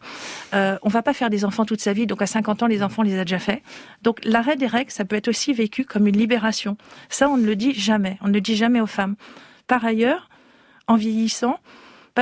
[0.54, 2.82] Euh, on va pas faire des enfants toute sa vie, donc à 50 ans, les
[2.82, 3.62] enfants, on les a déjà fait.
[4.02, 6.76] Donc l'arrêt des règles, ça peut être aussi vécu comme une libération.
[7.10, 8.18] Ça, on ne le dit jamais.
[8.22, 9.16] On ne le dit jamais aux femmes.
[9.68, 10.30] Par ailleurs,
[10.88, 11.60] en vieillissant,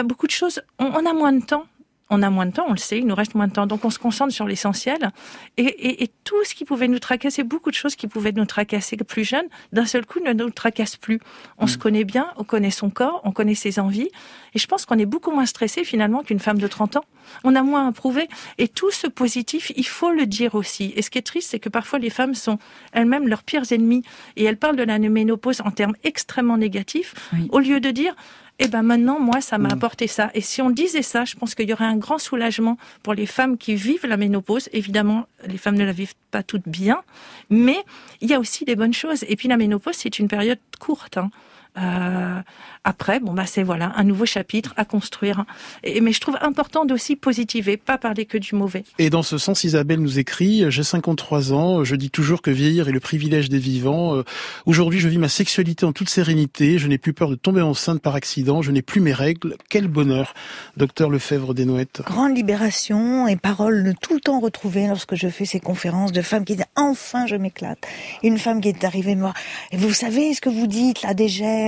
[0.03, 0.61] beaucoup de choses.
[0.79, 1.65] On, a moins de temps.
[2.11, 3.65] On a moins de temps, on le sait, il nous reste moins de temps.
[3.65, 5.11] Donc on se concentre sur l'essentiel.
[5.57, 9.23] Et, tout ce qui pouvait nous tracasser, beaucoup de choses qui pouvaient nous tracasser plus
[9.23, 11.19] jeunes, d'un seul coup ne nous tracassent plus.
[11.57, 11.79] On se mm.
[11.79, 14.09] connaît bien, on connaît son corps, on connaît ses envies.
[14.53, 17.05] Et je pense qu'on est beaucoup moins stressé finalement qu'une femme de 30 ans.
[17.43, 18.27] On a moins à prouver.
[18.57, 20.93] Et tout ce positif, il faut le dire aussi.
[20.95, 22.59] Et ce qui est triste, c'est que parfois les femmes sont
[22.91, 24.03] elles-mêmes leurs pires ennemies.
[24.35, 27.15] Et elles parlent de la ménopause en termes extrêmement négatifs,
[27.49, 28.15] au lieu de dire
[28.57, 29.73] et eh ben maintenant, moi, ça m'a mm.
[29.73, 30.31] apporté ça.
[30.33, 33.25] Et si on disait ça, je pense qu'il y aurait un grand soulagement pour les
[33.25, 34.69] femmes qui vivent la ménopause.
[34.71, 37.01] Évidemment, les femmes ne la vivent pas toutes bien,
[37.49, 37.77] mais
[38.21, 39.25] il y a aussi des bonnes choses.
[39.27, 41.17] Et puis la ménopause, c'est une période courte.
[41.17, 41.31] Hein.
[41.77, 42.39] Euh,
[42.83, 45.45] après, bon bah c'est voilà un nouveau chapitre à construire.
[45.83, 48.83] Et, mais je trouve important d'aussi positiver, pas parler que du mauvais.
[48.99, 52.88] Et dans ce sens, Isabelle nous écrit j'ai 53 ans, je dis toujours que vieillir
[52.88, 54.15] est le privilège des vivants.
[54.15, 54.23] Euh,
[54.65, 58.01] aujourd'hui, je vis ma sexualité en toute sérénité, je n'ai plus peur de tomber enceinte
[58.01, 59.55] par accident, je n'ai plus mes règles.
[59.69, 60.33] Quel bonheur,
[60.77, 62.03] docteur Lefebvre Desnouettes.
[62.05, 66.45] Grande libération et paroles tout le temps retrouvées lorsque je fais ces conférences de femmes
[66.45, 67.85] qui disent enfin je m'éclate.
[68.23, 69.33] Une femme qui est arrivée moi,
[69.71, 71.64] et vous savez ce que vous dites là déjà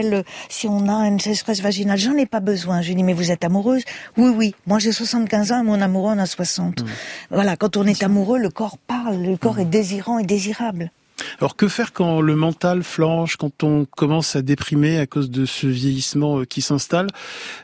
[0.50, 2.82] si on a une sécheresse vaginale, j'en ai pas besoin.
[2.82, 3.84] Je lui dis, mais vous êtes amoureuse?
[4.18, 4.56] Oui, oui.
[4.66, 6.82] Moi, j'ai 75 ans et mon amoureux en a 60.
[6.82, 6.86] Mmh.
[7.32, 9.62] Voilà, quand on est amoureux, le corps parle, le corps mmh.
[9.62, 10.92] est désirant et désirable.
[11.40, 15.46] Alors que faire quand le mental flanche, quand on commence à déprimer à cause de
[15.46, 17.08] ce vieillissement euh, qui s'installe?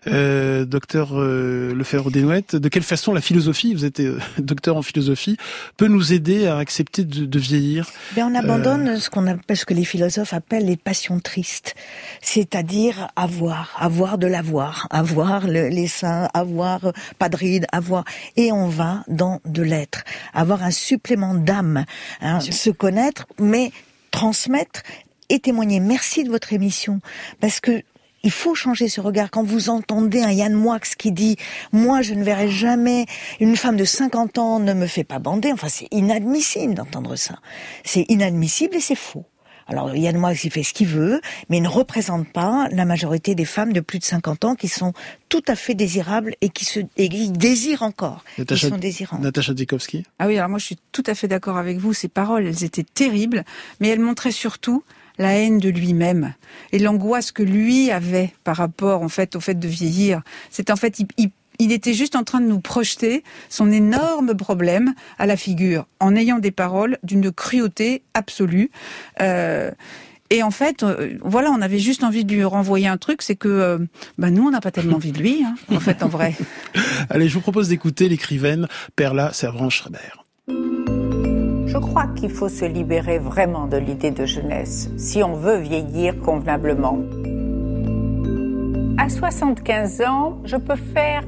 [0.07, 5.37] Euh, Docteur euh, Lefebvre-Desnouettes, de quelle façon la philosophie, vous êtes euh, docteur en philosophie,
[5.77, 7.89] peut nous aider à accepter de, de vieillir?
[8.15, 11.75] Ben On abandonne ce qu'on appelle, ce que les philosophes appellent les passions tristes,
[12.21, 18.03] c'est-à-dire avoir, avoir de l'avoir, avoir le, les seins, avoir pas de rides, avoir,
[18.35, 21.85] et on va dans de l'être, avoir un supplément d'âme,
[22.21, 23.71] hein, se connaître mais
[24.12, 24.82] transmettre
[25.29, 25.79] et témoigner.
[25.79, 26.99] Merci de votre émission
[27.39, 27.84] parce que
[28.25, 29.29] il faut changer ce regard.
[29.32, 31.36] Quand vous entendez un Yann Moix qui dit
[31.73, 33.06] moi je ne verrai jamais
[33.39, 37.36] une femme de 50 ans ne me fait pas bander, enfin c'est inadmissible d'entendre ça.
[37.84, 39.25] C'est inadmissible et c'est faux.
[39.67, 43.36] Alors Yann Moix, il fait ce qu'il veut, mais il ne représente pas la majorité
[43.36, 44.93] des femmes de plus de 50 ans qui sont
[45.30, 48.23] tout à fait désirables et qui se et qui désirent encore.
[48.38, 49.21] Natacha, qui sont désirantes.
[49.21, 49.54] Natacha.
[50.19, 51.93] Ah oui, alors moi je suis tout à fait d'accord avec vous.
[51.93, 53.43] Ces paroles, elles étaient terribles,
[53.80, 54.84] mais elles montraient surtout
[55.17, 56.34] la haine de lui-même
[56.71, 60.21] et l'angoisse que lui avait par rapport en fait au fait de vieillir.
[60.49, 64.35] C'est en fait il, il il était juste en train de nous projeter son énorme
[64.35, 68.71] problème à la figure, en ayant des paroles d'une cruauté absolue.
[69.21, 69.71] Euh,
[70.29, 73.35] et en fait, euh, voilà, on avait juste envie de lui renvoyer un truc, c'est
[73.35, 73.77] que euh,
[74.17, 76.33] bah nous, on n'a pas tellement envie de lui, hein, en fait, en vrai.
[77.09, 79.99] Allez, je vous propose d'écouter l'écrivaine Perla Servan-Schreiber.
[80.47, 86.17] Je crois qu'il faut se libérer vraiment de l'idée de jeunesse, si on veut vieillir
[86.19, 86.99] convenablement.
[88.97, 91.23] À 75 ans, je peux faire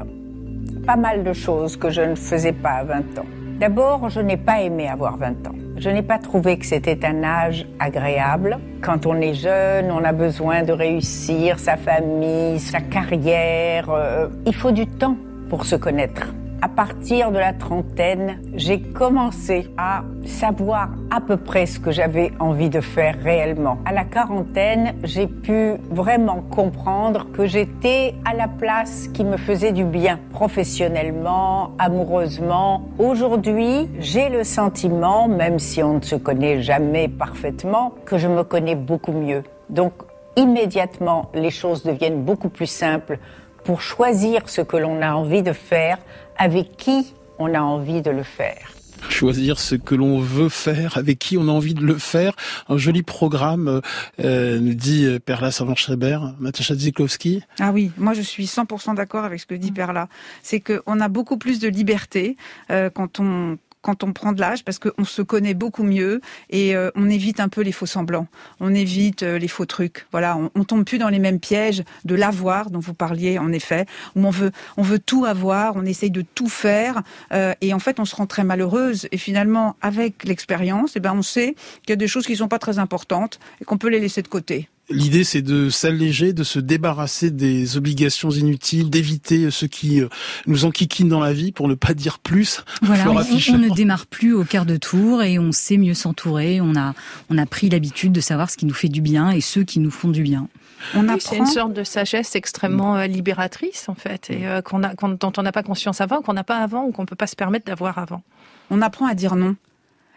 [0.86, 3.26] pas mal de choses que je ne faisais pas à 20 ans.
[3.60, 5.56] D'abord, je n'ai pas aimé avoir 20 ans.
[5.78, 8.60] Je n'ai pas trouvé que c'était un âge agréable.
[8.82, 13.90] Quand on est jeune, on a besoin de réussir sa famille, sa carrière.
[13.90, 15.18] Euh, il faut du temps
[15.50, 21.66] pour se connaître à partir de la trentaine, j'ai commencé à savoir à peu près
[21.66, 23.78] ce que j'avais envie de faire réellement.
[23.86, 29.72] À la quarantaine, j'ai pu vraiment comprendre que j'étais à la place qui me faisait
[29.72, 32.84] du bien, professionnellement, amoureusement.
[32.98, 38.44] Aujourd'hui, j'ai le sentiment, même si on ne se connaît jamais parfaitement, que je me
[38.44, 39.44] connais beaucoup mieux.
[39.70, 39.94] Donc,
[40.36, 43.20] immédiatement, les choses deviennent beaucoup plus simples
[43.66, 45.98] pour choisir ce que l'on a envie de faire
[46.38, 48.72] avec qui on a envie de le faire
[49.10, 52.34] choisir ce que l'on veut faire, avec qui on a envie de le faire.
[52.70, 53.82] Un joli programme,
[54.20, 57.44] euh, nous dit euh, Perla Savant-Schreiber, Natacha Ziklowski.
[57.60, 60.08] Ah oui, moi je suis 100% d'accord avec ce que dit Perla.
[60.44, 62.36] C'est qu'on a beaucoup plus de liberté
[62.72, 66.20] euh, quand on quand on prend de l'âge parce qu'on se connaît beaucoup mieux
[66.50, 68.26] et euh, on évite un peu les faux semblants,
[68.60, 70.08] on évite euh, les faux trucs.
[70.12, 73.86] Voilà, on, tombe plus dans les mêmes pièges de l'avoir dont vous parliez en effet,
[74.16, 77.80] où on veut on veut tout avoir, on essaye de tout faire euh, et en
[77.80, 81.92] fait on se rend très malheureuse et finalement avec l'expérience, eh ben on sait qu'il
[81.92, 84.28] y a des choses qui sont pas très importantes et qu'on peut les laisser de
[84.28, 84.68] côté.
[84.90, 90.10] L'idée, c'est de s'alléger, de se débarrasser des obligations inutiles, d'éviter ce qui euh,
[90.46, 92.64] nous enquiquine dans la vie, pour ne pas dire plus.
[92.84, 96.62] Voilà, on, on, ne démarre plus au quart de tour et on sait mieux s'entourer.
[96.62, 96.94] On a,
[97.30, 99.80] on a pris l'habitude de savoir ce qui nous fait du bien et ceux qui
[99.80, 100.48] nous font du bien.
[100.94, 104.84] On oui, C'est une sorte de sagesse extrêmement euh, libératrice, en fait, et euh, qu'on
[104.84, 107.28] a, dont on n'a pas conscience avant, qu'on n'a pas avant ou qu'on peut pas
[107.28, 108.22] se permettre d'avoir avant.
[108.70, 109.56] On apprend à dire non.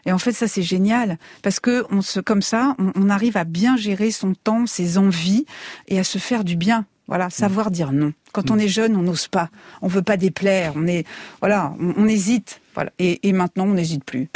[0.07, 3.37] Et en fait, ça c'est génial parce que on se, comme ça, on, on, arrive
[3.37, 5.45] à bien gérer son temps, ses envies
[5.89, 6.87] et à se faire du bien.
[7.07, 8.13] Voilà, savoir dire non.
[8.33, 9.49] Quand on est jeune, on n'ose pas,
[9.81, 11.07] on veut pas déplaire, on est,
[11.41, 12.61] voilà, on, on hésite.
[12.75, 14.29] Voilà, et, et maintenant, on n'hésite plus.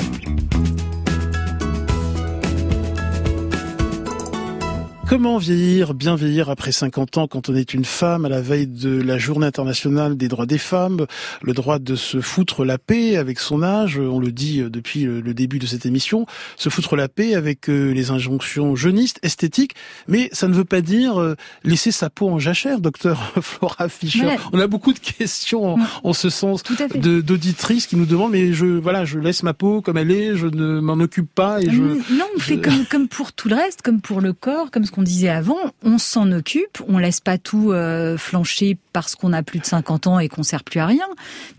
[5.12, 8.66] Comment vieillir, bien vieillir après 50 ans quand on est une femme à la veille
[8.66, 11.05] de la journée internationale des droits des femmes,
[11.42, 15.35] le droit de se foutre la paix avec son âge, on le dit depuis le
[15.35, 16.25] début de cette émission,
[16.57, 19.75] se foutre la paix avec euh, les injonctions jeunistes, esthétiques,
[20.09, 24.38] mais ça ne veut pas dire euh, laisser sa peau en jachère, docteur Flora Fischer.
[24.55, 28.64] On a beaucoup de questions en, en ce sens d'auditrices qui nous demandent mais je
[28.64, 31.83] voilà, je laisse ma peau comme elle est, je ne m'en occupe pas et je
[31.83, 34.90] Non, on fait comme comme pour tout le reste, comme pour le corps, comme ce
[34.90, 39.43] qu'on disait avant, on s'en occupe, on laisse pas tout euh, flancher parce qu'on a
[39.43, 41.05] plus de 50 ans et qu'on sert plus à rien,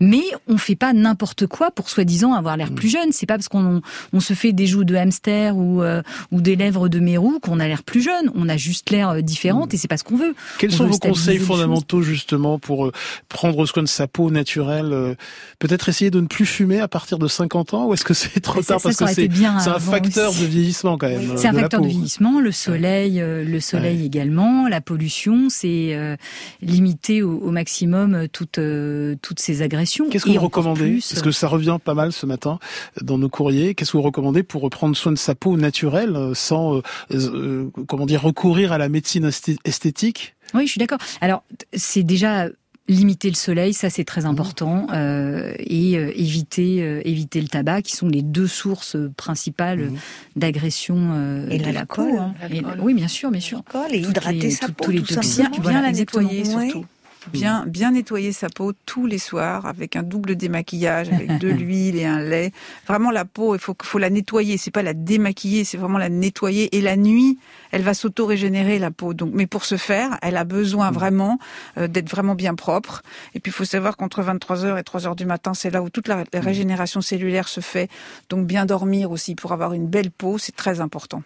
[0.00, 3.12] mais on fait pas n'importe quoi pour soi-disant avoir l'air plus jeune.
[3.12, 6.56] C'est pas parce qu'on on se fait des joues de hamster ou euh, ou des
[6.56, 8.30] lèvres de mérou qu'on a l'air plus jeune.
[8.34, 10.34] On a juste l'air euh, différente et c'est pas ce qu'on veut.
[10.58, 12.92] Quels on sont veut vos conseils fondamentaux justement pour
[13.28, 15.16] prendre soin de sa peau naturelle
[15.58, 18.40] Peut-être essayer de ne plus fumer à partir de 50 ans ou est-ce que c'est
[18.40, 20.40] trop ça, tard ça, parce ça que c'est un facteur aussi.
[20.42, 24.06] de vieillissement quand même C'est un facteur de vieillissement, le soleil, le soleil ouais.
[24.06, 26.16] également, la pollution, c'est euh,
[26.62, 30.08] limiter au, au, maximum toutes euh, toutes ces agressions.
[30.08, 31.08] Qu'est-ce que vous recommandez plus...
[31.08, 32.58] Parce que ça revient pas mal ce matin
[33.00, 33.74] dans nos courriers.
[33.74, 38.22] Qu'est-ce que vous recommandez pour reprendre soin de sa peau naturelle sans euh, comment dire
[38.22, 39.30] recourir à la médecine
[39.64, 40.34] esthétique?
[40.52, 40.98] Oui, je suis d'accord.
[41.20, 41.42] Alors
[41.72, 42.48] c'est déjà
[42.88, 47.82] limiter le soleil, ça c'est très important, euh, et euh, éviter euh, éviter le tabac,
[47.82, 49.96] qui sont les deux sources principales mmh.
[50.36, 52.18] d'agression euh, et de la peau.
[52.18, 52.34] Hein.
[52.50, 53.62] Et, oui, bien sûr, bien sûr.
[53.90, 56.84] Et hydrater les, sa tout, peau, tous les toxines, bien la nettoyer surtout.
[57.32, 61.96] Bien, bien nettoyer sa peau tous les soirs avec un double démaquillage, avec de l'huile
[61.96, 62.52] et un lait.
[62.86, 64.58] Vraiment la peau, il faut, faut la nettoyer.
[64.58, 66.76] C'est pas la démaquiller, c'est vraiment la nettoyer.
[66.76, 67.38] Et la nuit,
[67.70, 69.14] elle va s'auto-régénérer la peau.
[69.14, 70.94] Donc, mais pour ce faire, elle a besoin mm.
[70.94, 71.38] vraiment
[71.78, 73.02] euh, d'être vraiment bien propre.
[73.34, 76.08] Et puis, il faut savoir qu'entre 23h et 3h du matin, c'est là où toute
[76.08, 76.44] la, la mm.
[76.44, 77.88] régénération cellulaire se fait.
[78.30, 81.22] Donc, bien dormir aussi pour avoir une belle peau, c'est très important.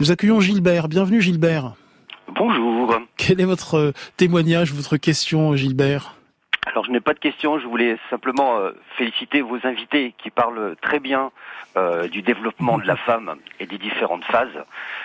[0.00, 0.88] Nous accueillons Gilbert.
[0.88, 1.74] Bienvenue Gilbert.
[2.30, 2.94] Bonjour.
[3.16, 6.14] Quel est votre euh, témoignage, votre question, Gilbert?
[6.66, 10.76] Alors je n'ai pas de question, je voulais simplement euh, féliciter vos invités qui parlent
[10.82, 11.30] très bien
[11.78, 14.52] euh, du développement de la femme et des différentes phases.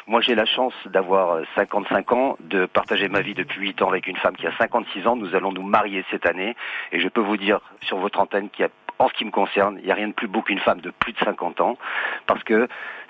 [0.06, 4.08] Moi j'ai la chance d'avoir 55 ans, de partager ma vie depuis 8 ans avec
[4.08, 5.16] une femme qui a 56 ans.
[5.16, 6.56] Nous allons nous marier cette année
[6.92, 8.72] et je peux vous dire sur votre antenne qu'il y a
[9.04, 10.89] en ce qui me concerne, il n'y a rien de plus beau qu'une femme de
[10.89, 11.78] plus de 50 ans,
[12.26, 12.68] parce que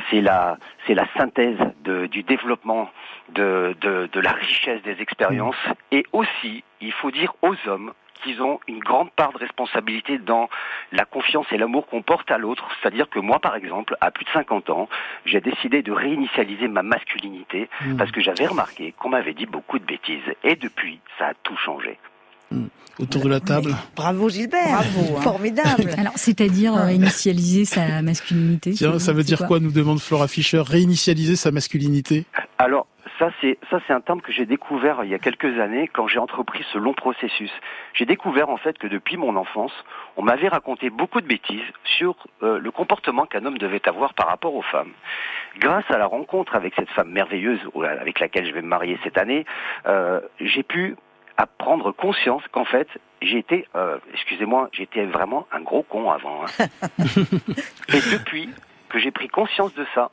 [0.10, 2.90] c'est la, c'est la synthèse de, du développement,
[3.30, 5.56] de, de, de la richesse des expériences,
[5.92, 10.50] et aussi, il faut dire aux hommes qu'ils ont une grande part de responsabilité dans
[10.92, 12.68] la confiance et l'amour qu'on porte à l'autre.
[12.82, 14.88] C'est-à-dire que moi, par exemple, à plus de 50 ans,
[15.26, 17.98] j'ai décidé de réinitialiser ma masculinité mmh.
[17.98, 20.34] parce que j'avais remarqué qu'on m'avait dit beaucoup de bêtises.
[20.44, 22.00] Et depuis, ça a tout changé.
[22.54, 22.68] Mmh
[23.00, 23.76] autour de la table.
[23.96, 25.22] bravo Gilbert, bravo, hein.
[25.22, 25.90] formidable.
[25.98, 28.72] Alors, c'est-à-dire euh, initialiser sa masculinité.
[28.72, 32.26] Tiens, ça veut dire quoi, nous demande Flora Fischer, réinitialiser sa masculinité?
[32.58, 32.88] Alors,
[33.20, 36.08] ça c'est ça c'est un terme que j'ai découvert il y a quelques années quand
[36.08, 37.52] j'ai entrepris ce long processus.
[37.94, 39.72] J'ai découvert en fait que depuis mon enfance,
[40.18, 44.28] on m'avait raconté beaucoup de bêtises sur euh, le comportement qu'un homme devait avoir par
[44.28, 44.92] rapport aux femmes.
[45.60, 47.60] Grâce à la rencontre avec cette femme merveilleuse
[48.00, 49.46] avec laquelle je vais me marier cette année,
[49.86, 50.96] euh, j'ai pu
[51.38, 52.88] à prendre conscience qu'en fait,
[53.22, 56.46] j'étais, euh, excusez-moi, j'étais vraiment un gros con avant.
[56.46, 56.66] Hein.
[57.90, 58.50] Et depuis
[58.90, 60.12] que j'ai pris conscience de ça,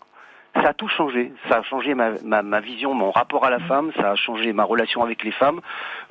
[0.55, 1.33] ça a tout changé.
[1.49, 3.93] Ça a changé ma, ma, ma, vision, mon rapport à la femme.
[3.97, 5.61] Ça a changé ma relation avec les femmes.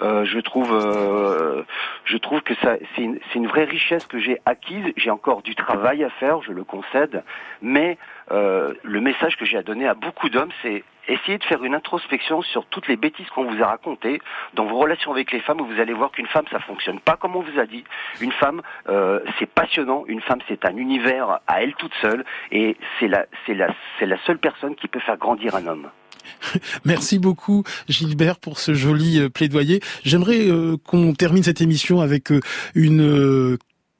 [0.01, 1.63] Euh, je trouve, euh,
[2.05, 4.85] je trouve que ça, c'est une, une, vraie richesse que j'ai acquise.
[4.95, 7.23] J'ai encore du travail à faire, je le concède.
[7.61, 7.97] Mais
[8.31, 11.75] euh, le message que j'ai à donner à beaucoup d'hommes, c'est essayer de faire une
[11.75, 14.21] introspection sur toutes les bêtises qu'on vous a racontées
[14.53, 15.61] dans vos relations avec les femmes.
[15.61, 17.83] Où vous allez voir qu'une femme, ça fonctionne pas comme on vous a dit.
[18.21, 20.03] Une femme, euh, c'est passionnant.
[20.07, 24.05] Une femme, c'est un univers à elle toute seule, et c'est la, c'est la, c'est
[24.05, 25.89] la seule personne qui peut faire grandir un homme.
[26.85, 29.79] Merci beaucoup Gilbert pour ce joli euh, plaidoyer.
[30.03, 32.31] J'aimerais euh, qu'on termine cette émission avec
[32.75, 33.57] une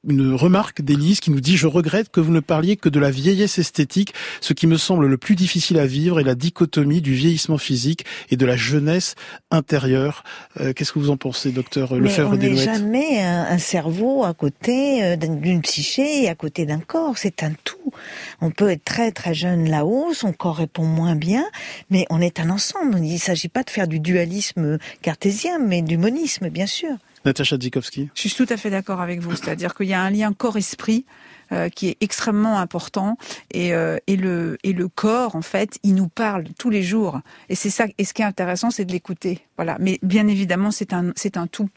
[0.08, 3.10] une remarque d'Élise qui nous dit «Je regrette que vous ne parliez que de la
[3.10, 4.14] vieillesse esthétique.
[4.40, 8.04] Ce qui me semble le plus difficile à vivre est la dichotomie du vieillissement physique
[8.30, 9.14] et de la jeunesse
[9.50, 10.24] intérieure.
[10.58, 15.04] Euh, qu'est-ce que vous en pensez, docteur Lefebvre On n'est jamais un, cerveau à côté
[15.04, 17.18] euh, d'une psyché et à côté d'un corps.
[17.18, 17.92] C'est un tout.
[18.40, 21.44] On peut être très très jeune là-haut, son corps répond moins bien,
[21.90, 22.98] mais on est un ensemble.
[22.98, 26.96] Il ne s'agit pas de faire du dualisme cartésien, mais du monisme, bien sûr.
[27.24, 28.10] Natacha Dzikowski.
[28.14, 29.34] Je suis tout à fait d'accord avec vous.
[29.36, 31.04] C'est-à-dire qu'il y a un lien corps-esprit
[31.52, 33.16] euh, qui est extrêmement important
[33.50, 37.20] et, euh, et, le, et le corps, en fait, il nous parle tous les jours.
[37.48, 37.86] Et c'est ça.
[37.98, 39.40] Et ce qui est intéressant, c'est de l'écouter.
[39.56, 39.76] Voilà.
[39.80, 41.68] Mais bien évidemment, c'est un, c'est un tout.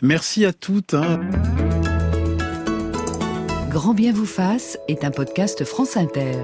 [0.00, 0.94] Merci à toutes.
[0.94, 1.20] Hein.
[3.70, 6.36] Grand bien vous fasse est un podcast France Inter.